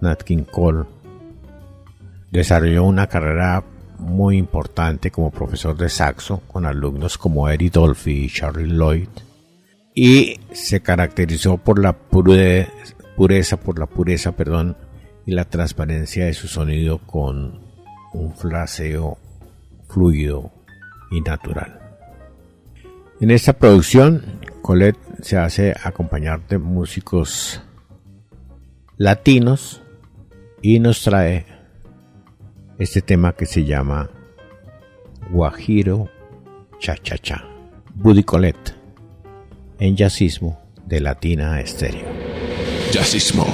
Nat 0.00 0.22
King 0.22 0.44
Cole. 0.44 0.84
Desarrolló 2.30 2.84
una 2.84 3.06
carrera 3.06 3.62
muy 3.98 4.36
importante 4.36 5.10
como 5.10 5.30
profesor 5.30 5.76
de 5.76 5.88
saxo 5.88 6.42
con 6.48 6.66
alumnos 6.66 7.16
como 7.16 7.48
Eddie 7.48 7.70
Dolphy 7.70 8.24
y 8.24 8.28
Charlie 8.28 8.68
Lloyd 8.68 9.08
y 9.94 10.40
se 10.52 10.80
caracterizó 10.80 11.56
por 11.56 11.78
la 11.78 11.92
pureza, 11.92 13.56
por 13.56 13.78
la 13.78 13.86
pureza, 13.86 14.32
perdón, 14.32 14.76
y 15.24 15.32
la 15.32 15.44
transparencia 15.44 16.26
de 16.26 16.34
su 16.34 16.48
sonido 16.48 16.98
con 16.98 17.60
un 18.12 18.34
fraseo 18.34 19.16
fluido 19.88 20.52
y 21.12 21.20
natural. 21.20 21.83
En 23.24 23.30
esta 23.30 23.54
producción, 23.54 24.22
Colette 24.60 24.98
se 25.22 25.38
hace 25.38 25.74
acompañar 25.82 26.46
de 26.46 26.58
músicos 26.58 27.62
latinos 28.98 29.80
y 30.60 30.78
nos 30.78 31.00
trae 31.00 31.46
este 32.78 33.00
tema 33.00 33.32
que 33.32 33.46
se 33.46 33.64
llama 33.64 34.10
Guajiro 35.30 36.10
Cha 36.78 36.98
Cha 36.98 37.16
Cha. 37.16 37.48
Buddy 37.94 38.24
Colette 38.24 38.74
en 39.78 39.96
jazzismo 39.96 40.60
de 40.84 41.00
Latina 41.00 41.62
Estéreo. 41.62 42.04
Jazzismo. 42.92 43.46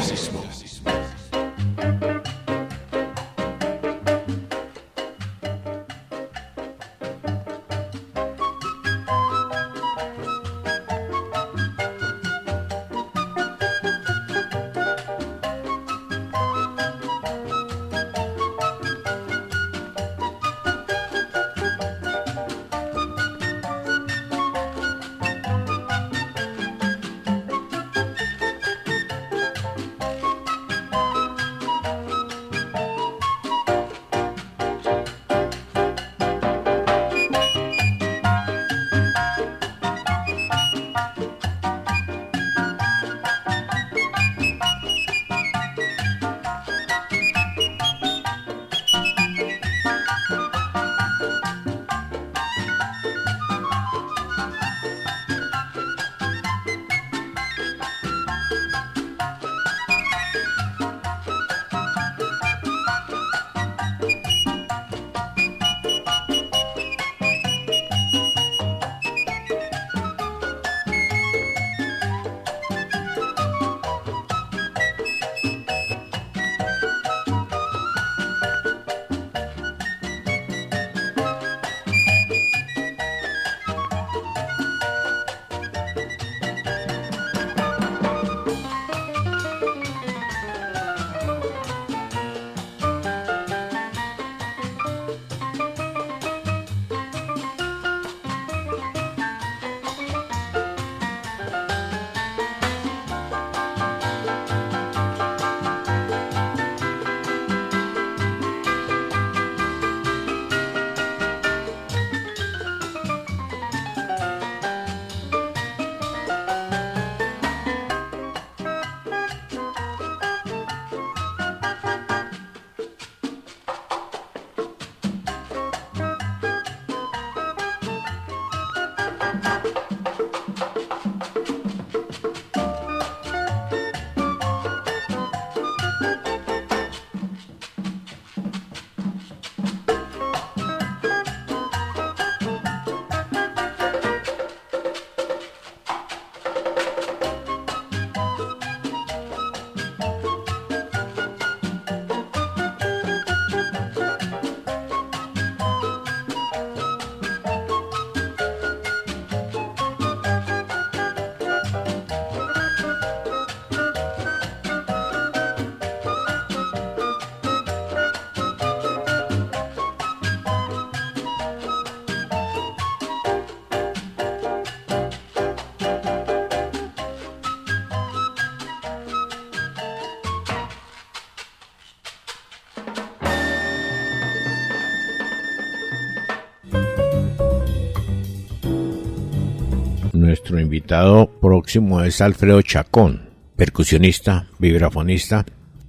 Próximo 191.41 192.03
es 192.03 192.21
Alfredo 192.21 192.63
Chacón, 192.63 193.31
percusionista, 193.55 194.49
vibrafonista, 194.59 195.47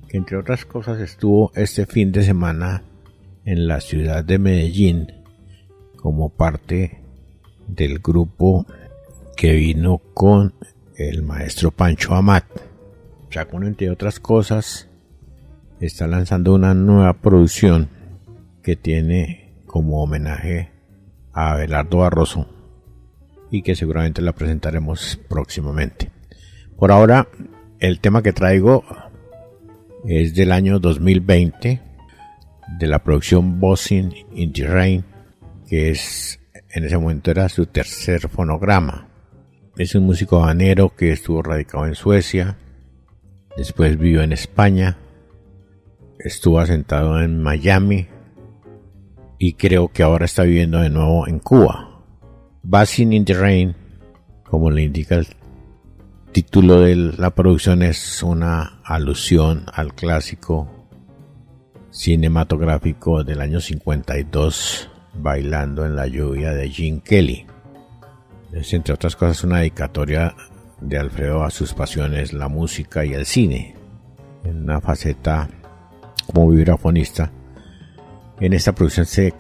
que 0.07 0.17
entre 0.17 0.37
otras 0.37 0.63
cosas 0.65 0.99
estuvo 0.99 1.51
este 1.55 1.87
fin 1.87 2.11
de 2.11 2.21
semana 2.21 2.83
en 3.43 3.67
la 3.67 3.81
ciudad 3.81 4.23
de 4.23 4.37
Medellín 4.37 5.11
como 5.95 6.29
parte 6.29 7.01
del 7.67 7.97
grupo 7.97 8.67
que 9.35 9.53
vino 9.53 9.97
con 10.13 10.53
el 10.95 11.23
maestro 11.23 11.71
Pancho 11.71 12.13
Amat. 12.13 12.45
Chacón, 13.31 13.65
entre 13.65 13.89
otras 13.89 14.19
cosas, 14.19 14.87
está 15.79 16.05
lanzando 16.05 16.53
una 16.53 16.75
nueva 16.75 17.13
producción 17.13 17.89
que 18.61 18.75
tiene 18.75 19.51
como 19.65 20.03
homenaje 20.03 20.69
a 21.33 21.53
Abelardo 21.53 21.97
Barroso 21.97 22.60
y 23.51 23.61
que 23.61 23.75
seguramente 23.75 24.21
la 24.21 24.31
presentaremos 24.31 25.19
próximamente. 25.27 26.09
Por 26.77 26.91
ahora, 26.91 27.27
el 27.79 27.99
tema 27.99 28.23
que 28.23 28.33
traigo 28.33 28.83
es 30.05 30.33
del 30.33 30.51
año 30.51 30.79
2020 30.79 31.81
de 32.79 32.87
la 32.87 33.03
producción 33.03 33.59
Bossing 33.59 34.13
in 34.33 34.53
the 34.53 34.65
Rain, 34.65 35.03
que 35.67 35.91
es 35.91 36.39
en 36.73 36.85
ese 36.85 36.97
momento 36.97 37.31
era 37.31 37.49
su 37.49 37.65
tercer 37.65 38.29
fonograma. 38.29 39.09
Es 39.77 39.93
un 39.95 40.05
músico 40.05 40.41
habanero 40.41 40.95
que 40.95 41.11
estuvo 41.11 41.41
radicado 41.41 41.85
en 41.85 41.95
Suecia, 41.95 42.57
después 43.57 43.97
vivió 43.97 44.21
en 44.21 44.31
España, 44.31 44.97
estuvo 46.19 46.59
asentado 46.59 47.21
en 47.21 47.41
Miami 47.41 48.07
y 49.37 49.53
creo 49.53 49.89
que 49.89 50.03
ahora 50.03 50.25
está 50.25 50.43
viviendo 50.43 50.79
de 50.79 50.89
nuevo 50.89 51.27
en 51.27 51.39
Cuba. 51.39 51.90
Basin 52.63 53.11
in 53.11 53.25
the 53.25 53.33
Rain, 53.33 53.75
como 54.43 54.69
le 54.69 54.83
indica 54.83 55.15
el 55.15 55.27
título 56.31 56.81
de 56.81 56.95
la 56.95 57.31
producción, 57.31 57.81
es 57.81 58.21
una 58.21 58.81
alusión 58.83 59.65
al 59.73 59.95
clásico 59.95 60.69
cinematográfico 61.89 63.23
del 63.23 63.41
año 63.41 63.59
52, 63.59 64.89
Bailando 65.15 65.85
en 65.85 65.95
la 65.95 66.07
lluvia 66.07 66.51
de 66.51 66.69
Gene 66.69 67.01
Kelly. 67.03 67.47
Es 68.53 68.73
entre 68.73 68.93
otras 68.93 69.15
cosas 69.15 69.43
una 69.43 69.59
dedicatoria 69.59 70.35
de 70.79 70.99
Alfredo 70.99 71.43
a 71.43 71.49
sus 71.49 71.73
pasiones, 71.73 72.31
la 72.31 72.47
música 72.47 73.03
y 73.03 73.13
el 73.13 73.25
cine, 73.25 73.75
en 74.43 74.63
una 74.63 74.79
faceta 74.79 75.49
como 76.27 76.49
vibrafonista. 76.49 77.31
En 78.39 78.53
esta 78.53 78.73
producción 78.73 79.05
se 79.07 79.33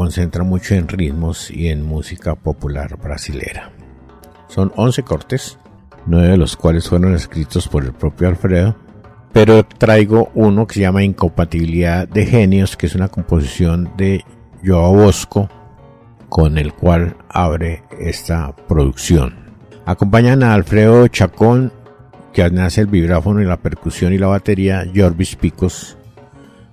concentra 0.00 0.42
mucho 0.44 0.74
en 0.74 0.88
ritmos 0.88 1.50
y 1.50 1.68
en 1.68 1.82
música 1.82 2.34
popular 2.34 2.96
brasilera. 2.96 3.70
Son 4.48 4.72
11 4.74 5.02
cortes, 5.02 5.58
9 6.06 6.28
de 6.28 6.36
los 6.38 6.56
cuales 6.56 6.88
fueron 6.88 7.14
escritos 7.14 7.68
por 7.68 7.84
el 7.84 7.92
propio 7.92 8.28
Alfredo, 8.28 8.74
pero 9.34 9.62
traigo 9.62 10.30
uno 10.34 10.66
que 10.66 10.76
se 10.76 10.80
llama 10.80 11.02
Incompatibilidad 11.02 12.08
de 12.08 12.24
Genios, 12.24 12.78
que 12.78 12.86
es 12.86 12.94
una 12.94 13.08
composición 13.08 13.92
de 13.98 14.24
Joao 14.64 14.94
Bosco, 14.94 15.50
con 16.30 16.56
el 16.56 16.72
cual 16.72 17.14
abre 17.28 17.82
esta 17.98 18.56
producción. 18.56 19.34
Acompañan 19.84 20.42
a 20.42 20.54
Alfredo 20.54 21.08
Chacón, 21.08 21.74
que 22.32 22.42
hace 22.42 22.80
el 22.80 22.86
vibráfono 22.86 23.42
y 23.42 23.44
la 23.44 23.58
percusión 23.58 24.14
y 24.14 24.18
la 24.18 24.28
batería, 24.28 24.82
Jorvis 24.96 25.36
Picos 25.36 25.98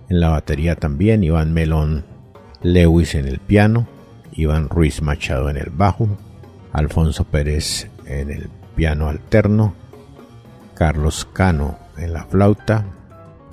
en 0.08 0.22
la 0.22 0.30
batería 0.30 0.78
también, 0.78 1.26
Iván 1.26 1.54
Melón 1.54 2.17
Lewis 2.74 3.16
en 3.16 3.28
el 3.28 3.40
piano, 3.40 3.88
Iván 4.34 4.68
Ruiz 4.68 5.02
Machado 5.02 5.50
en 5.50 5.56
el 5.56 5.70
bajo, 5.70 6.10
Alfonso 6.74 7.24
Pérez 7.24 7.90
en 8.06 8.30
el 8.30 8.50
piano 8.76 9.08
alterno, 9.08 9.74
Carlos 10.76 11.26
Cano 11.32 11.80
en 11.98 12.12
la 12.12 12.26
flauta, 12.26 12.86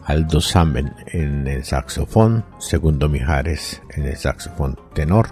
Aldo 0.04 0.40
Samen 0.40 0.92
en 1.06 1.46
el 1.46 1.64
saxofón, 1.64 2.44
Segundo 2.58 3.08
Mijares 3.08 3.80
en 3.90 4.04
el 4.06 4.16
saxofón 4.16 4.76
tenor, 4.94 5.28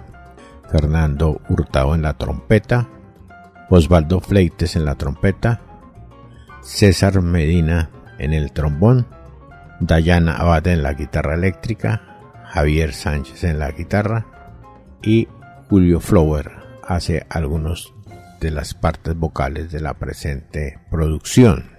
Fernando 0.70 1.40
Hurtado 1.48 1.96
en 1.96 2.02
la 2.02 2.14
trompeta, 2.14 2.88
Osvaldo 3.68 4.20
Fleites 4.20 4.76
en 4.76 4.84
la 4.84 4.94
trompeta, 4.94 5.60
César 6.62 7.20
Medina 7.20 7.90
en 8.18 8.32
el 8.32 8.52
trombón, 8.52 9.08
Dayana 9.80 10.36
Abad 10.36 10.68
en 10.68 10.84
la 10.84 10.94
guitarra 10.94 11.34
eléctrica, 11.34 12.11
Javier 12.52 12.92
Sánchez 12.92 13.44
en 13.44 13.58
la 13.58 13.70
guitarra 13.70 14.26
y 15.02 15.26
Julio 15.70 16.00
Flower 16.00 16.50
hace 16.86 17.24
algunos 17.30 17.94
de 18.42 18.50
las 18.50 18.74
partes 18.74 19.16
vocales 19.16 19.72
de 19.72 19.80
la 19.80 19.94
presente 19.94 20.78
producción, 20.90 21.70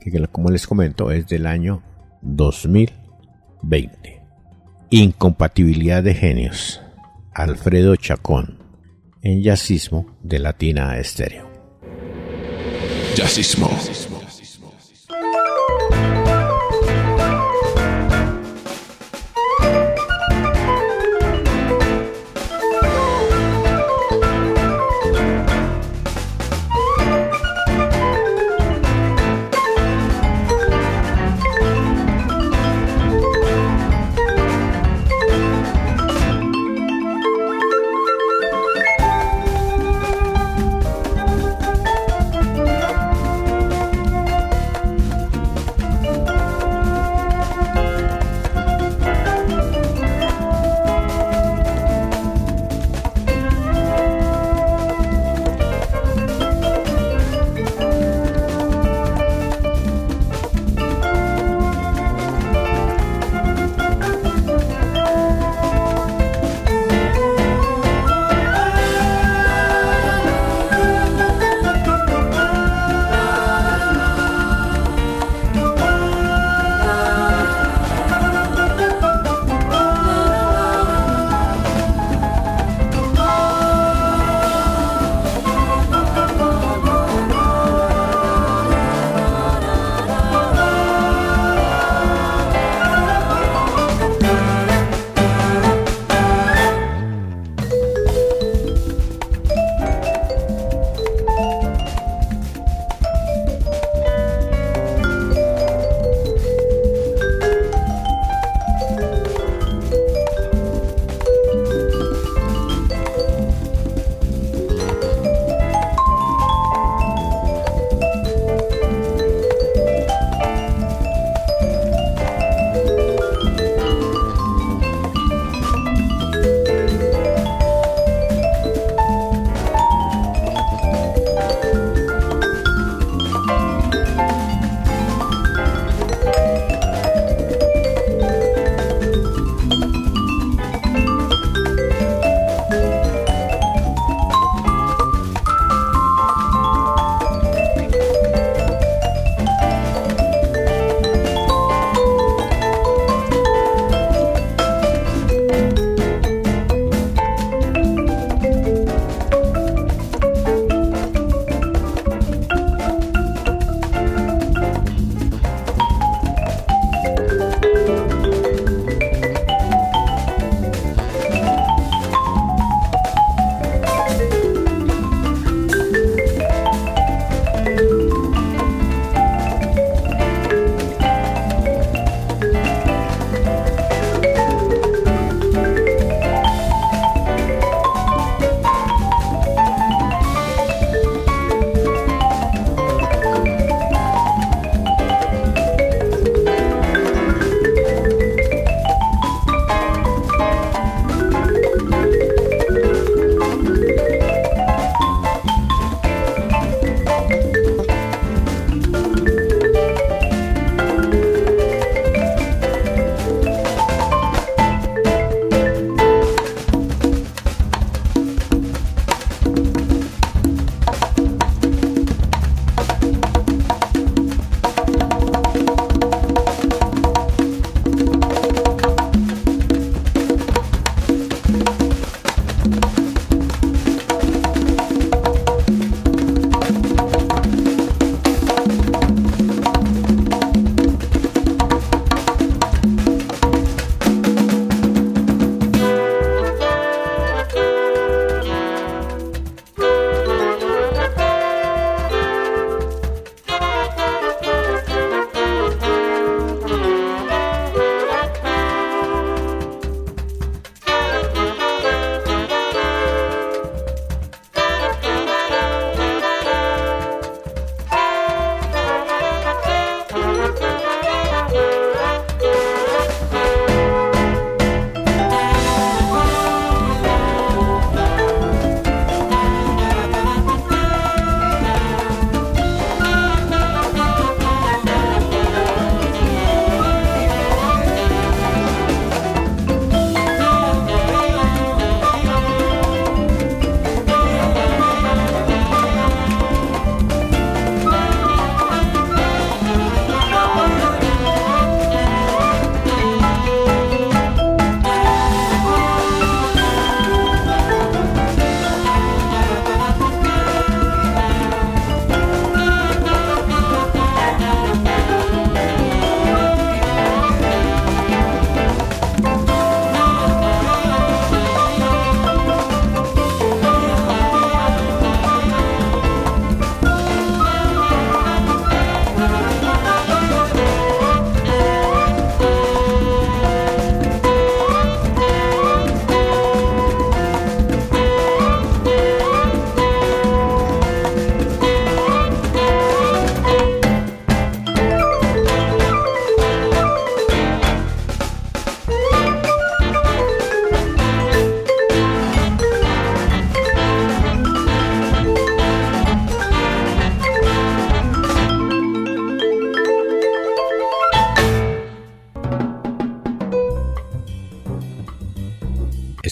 que 0.00 0.10
como 0.28 0.50
les 0.50 0.66
comento 0.66 1.10
es 1.10 1.26
del 1.26 1.46
año 1.46 1.82
2020. 2.22 4.22
Incompatibilidad 4.88 6.02
de 6.02 6.14
genios. 6.14 6.80
Alfredo 7.34 7.94
Chacón 7.96 8.58
en 9.20 9.42
Jazzismo 9.42 10.16
de 10.22 10.38
Latina 10.38 10.98
Estéreo. 10.98 11.50
Jazzismo. 13.14 13.68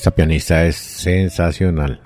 Esta 0.00 0.12
pianista 0.12 0.64
es 0.64 0.76
sensacional, 0.76 2.00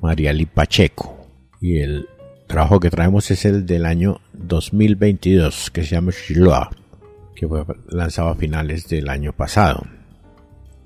Mariali 0.00 0.46
Pacheco. 0.46 1.26
Y 1.60 1.78
el 1.78 2.08
trabajo 2.46 2.78
que 2.78 2.88
traemos 2.88 3.32
es 3.32 3.44
el 3.44 3.66
del 3.66 3.84
año 3.84 4.20
2022, 4.32 5.72
que 5.72 5.82
se 5.82 5.96
llama 5.96 6.12
Shiloh, 6.12 6.70
que 7.34 7.48
fue 7.48 7.64
lanzado 7.88 8.28
a 8.28 8.36
finales 8.36 8.86
del 8.86 9.08
año 9.08 9.32
pasado. 9.32 9.82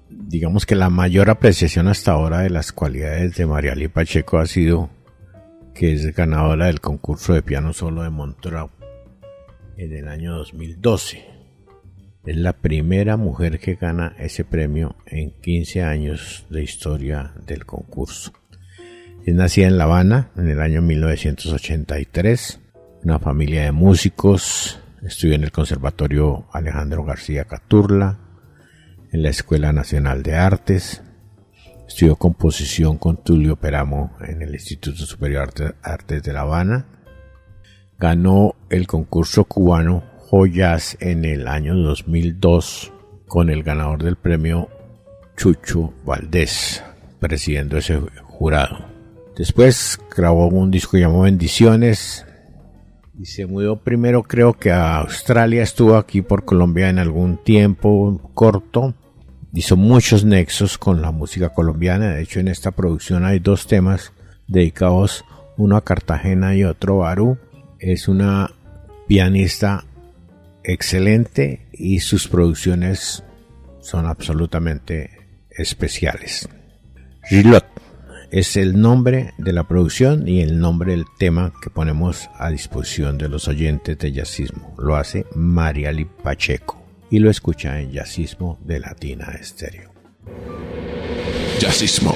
Digamos 0.08 0.64
que 0.64 0.76
la 0.76 0.88
mayor 0.88 1.28
apreciación 1.28 1.88
hasta 1.88 2.12
ahora 2.12 2.38
de 2.38 2.48
las 2.48 2.72
cualidades 2.72 3.36
de 3.36 3.44
Mariali 3.44 3.88
Pacheco 3.88 4.38
ha 4.38 4.46
sido 4.46 4.88
que 5.74 5.92
es 5.92 6.16
ganadora 6.16 6.68
del 6.68 6.80
concurso 6.80 7.34
de 7.34 7.42
piano 7.42 7.74
solo 7.74 8.02
de 8.02 8.08
Montreux 8.08 8.70
en 9.76 9.92
el 9.92 10.08
año 10.08 10.36
2012. 10.36 11.39
Es 12.30 12.36
la 12.36 12.52
primera 12.52 13.16
mujer 13.16 13.58
que 13.58 13.74
gana 13.74 14.14
ese 14.16 14.44
premio 14.44 14.94
en 15.04 15.32
15 15.32 15.82
años 15.82 16.46
de 16.48 16.62
historia 16.62 17.34
del 17.44 17.66
concurso. 17.66 18.32
Es 19.26 19.34
nacida 19.34 19.66
en 19.66 19.76
La 19.76 19.82
Habana 19.82 20.30
en 20.36 20.48
el 20.48 20.60
año 20.60 20.80
1983, 20.80 22.60
una 23.02 23.18
familia 23.18 23.64
de 23.64 23.72
músicos, 23.72 24.78
estudió 25.02 25.34
en 25.34 25.42
el 25.42 25.50
Conservatorio 25.50 26.46
Alejandro 26.52 27.02
García 27.02 27.46
Caturla, 27.46 28.20
en 29.10 29.24
la 29.24 29.30
Escuela 29.30 29.72
Nacional 29.72 30.22
de 30.22 30.36
Artes, 30.36 31.02
estudió 31.88 32.14
composición 32.14 32.96
con 32.96 33.24
Tulio 33.24 33.56
Peramo 33.56 34.16
en 34.20 34.40
el 34.40 34.54
Instituto 34.54 35.04
Superior 35.04 35.52
de 35.52 35.74
Artes 35.82 36.22
de 36.22 36.32
La 36.32 36.42
Habana, 36.42 36.86
ganó 37.98 38.54
el 38.70 38.86
concurso 38.86 39.46
cubano 39.46 40.09
Joyas 40.30 40.96
en 41.00 41.24
el 41.24 41.48
año 41.48 41.74
2002 41.74 42.92
con 43.26 43.50
el 43.50 43.64
ganador 43.64 44.04
del 44.04 44.14
premio 44.14 44.68
Chucho 45.36 45.92
Valdés, 46.04 46.84
presidiendo 47.18 47.76
ese 47.76 48.00
jurado. 48.22 48.78
Después 49.36 49.98
grabó 50.16 50.46
un 50.46 50.70
disco 50.70 50.96
llamado 50.98 51.22
Bendiciones. 51.22 52.24
Y 53.18 53.26
se 53.26 53.44
mudó 53.46 53.80
primero 53.80 54.22
creo 54.22 54.52
que 54.52 54.70
a 54.70 54.98
Australia, 54.98 55.64
estuvo 55.64 55.96
aquí 55.96 56.22
por 56.22 56.44
Colombia 56.44 56.88
en 56.90 57.00
algún 57.00 57.42
tiempo 57.42 58.30
corto, 58.32 58.94
hizo 59.52 59.76
muchos 59.76 60.24
nexos 60.24 60.78
con 60.78 61.02
la 61.02 61.10
música 61.10 61.48
colombiana, 61.48 62.14
de 62.14 62.22
hecho 62.22 62.38
en 62.38 62.46
esta 62.46 62.70
producción 62.70 63.24
hay 63.24 63.40
dos 63.40 63.66
temas 63.66 64.12
dedicados, 64.46 65.24
uno 65.56 65.76
a 65.76 65.84
Cartagena 65.84 66.54
y 66.54 66.62
otro 66.62 67.02
a 67.02 67.08
Barú, 67.08 67.36
es 67.80 68.06
una 68.06 68.52
pianista 69.08 69.86
excelente 70.64 71.68
y 71.72 72.00
sus 72.00 72.28
producciones 72.28 73.22
son 73.80 74.06
absolutamente 74.06 75.10
especiales. 75.50 76.48
Gilot 77.28 77.66
es 78.30 78.56
el 78.56 78.80
nombre 78.80 79.34
de 79.38 79.52
la 79.52 79.66
producción 79.66 80.28
y 80.28 80.40
el 80.40 80.60
nombre 80.60 80.92
del 80.92 81.04
tema 81.18 81.52
que 81.62 81.70
ponemos 81.70 82.30
a 82.38 82.50
disposición 82.50 83.18
de 83.18 83.28
los 83.28 83.48
oyentes 83.48 83.98
de 83.98 84.12
Jazzismo. 84.12 84.74
Lo 84.78 84.96
hace 84.96 85.26
Mariali 85.34 86.04
Pacheco 86.04 86.80
y 87.10 87.18
lo 87.18 87.30
escucha 87.30 87.80
en 87.80 87.90
Jazzismo 87.90 88.58
de 88.64 88.78
Latina 88.78 89.32
Estéreo. 89.38 89.92
Jazzismo. 91.58 92.14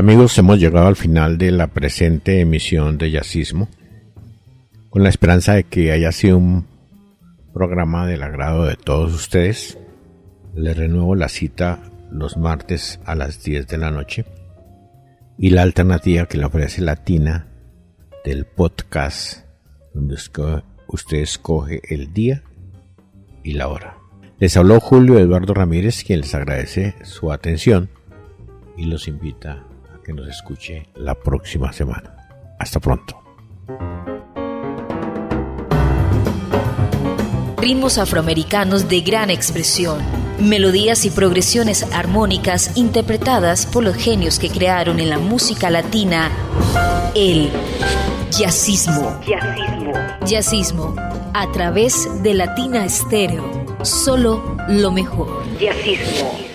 Amigos, 0.00 0.38
hemos 0.38 0.58
llegado 0.58 0.86
al 0.86 0.96
final 0.96 1.36
de 1.36 1.50
la 1.50 1.66
presente 1.66 2.40
emisión 2.40 2.96
de 2.96 3.10
Yacismo, 3.10 3.68
con 4.88 5.02
la 5.02 5.10
esperanza 5.10 5.52
de 5.52 5.64
que 5.64 5.92
haya 5.92 6.10
sido 6.10 6.38
un 6.38 6.66
programa 7.52 8.06
del 8.06 8.22
agrado 8.22 8.64
de 8.64 8.76
todos 8.76 9.12
ustedes. 9.12 9.76
Les 10.54 10.74
renuevo 10.74 11.14
la 11.16 11.28
cita 11.28 11.82
los 12.10 12.38
martes 12.38 12.98
a 13.04 13.14
las 13.14 13.44
10 13.44 13.66
de 13.66 13.76
la 13.76 13.90
noche 13.90 14.24
y 15.36 15.50
la 15.50 15.60
alternativa 15.60 16.24
que 16.24 16.38
le 16.38 16.46
ofrece 16.46 16.80
Latina 16.80 17.48
del 18.24 18.46
podcast, 18.46 19.44
donde 19.92 20.14
usted 20.14 21.18
escoge 21.18 21.82
el 21.94 22.14
día 22.14 22.42
y 23.44 23.52
la 23.52 23.68
hora. 23.68 23.98
Les 24.38 24.56
habló 24.56 24.80
Julio 24.80 25.18
Eduardo 25.18 25.52
Ramírez, 25.52 26.04
quien 26.04 26.22
les 26.22 26.34
agradece 26.34 26.94
su 27.02 27.30
atención 27.30 27.90
y 28.78 28.86
los 28.86 29.06
invita 29.06 29.66
que 30.10 30.22
nos 30.22 30.28
escuche 30.28 30.88
la 30.96 31.14
próxima 31.14 31.72
semana. 31.72 32.16
Hasta 32.58 32.80
pronto. 32.80 33.16
Ritmos 37.58 37.96
afroamericanos 37.96 38.88
de 38.88 39.02
gran 39.02 39.30
expresión, 39.30 40.00
melodías 40.40 41.04
y 41.04 41.10
progresiones 41.10 41.84
armónicas 41.92 42.76
interpretadas 42.76 43.66
por 43.66 43.84
los 43.84 43.94
genios 43.94 44.40
que 44.40 44.50
crearon 44.50 44.98
en 44.98 45.10
la 45.10 45.18
música 45.18 45.70
latina 45.70 46.30
el 47.14 47.50
jazzismo. 48.32 49.20
Jazzismo. 49.24 49.92
Jazzismo 50.26 50.96
a 51.34 51.52
través 51.52 52.22
de 52.24 52.34
Latina 52.34 52.84
Estéreo. 52.84 53.44
Solo 53.84 54.56
lo 54.68 54.90
mejor. 54.90 55.44
Jazzismo. 55.60 56.49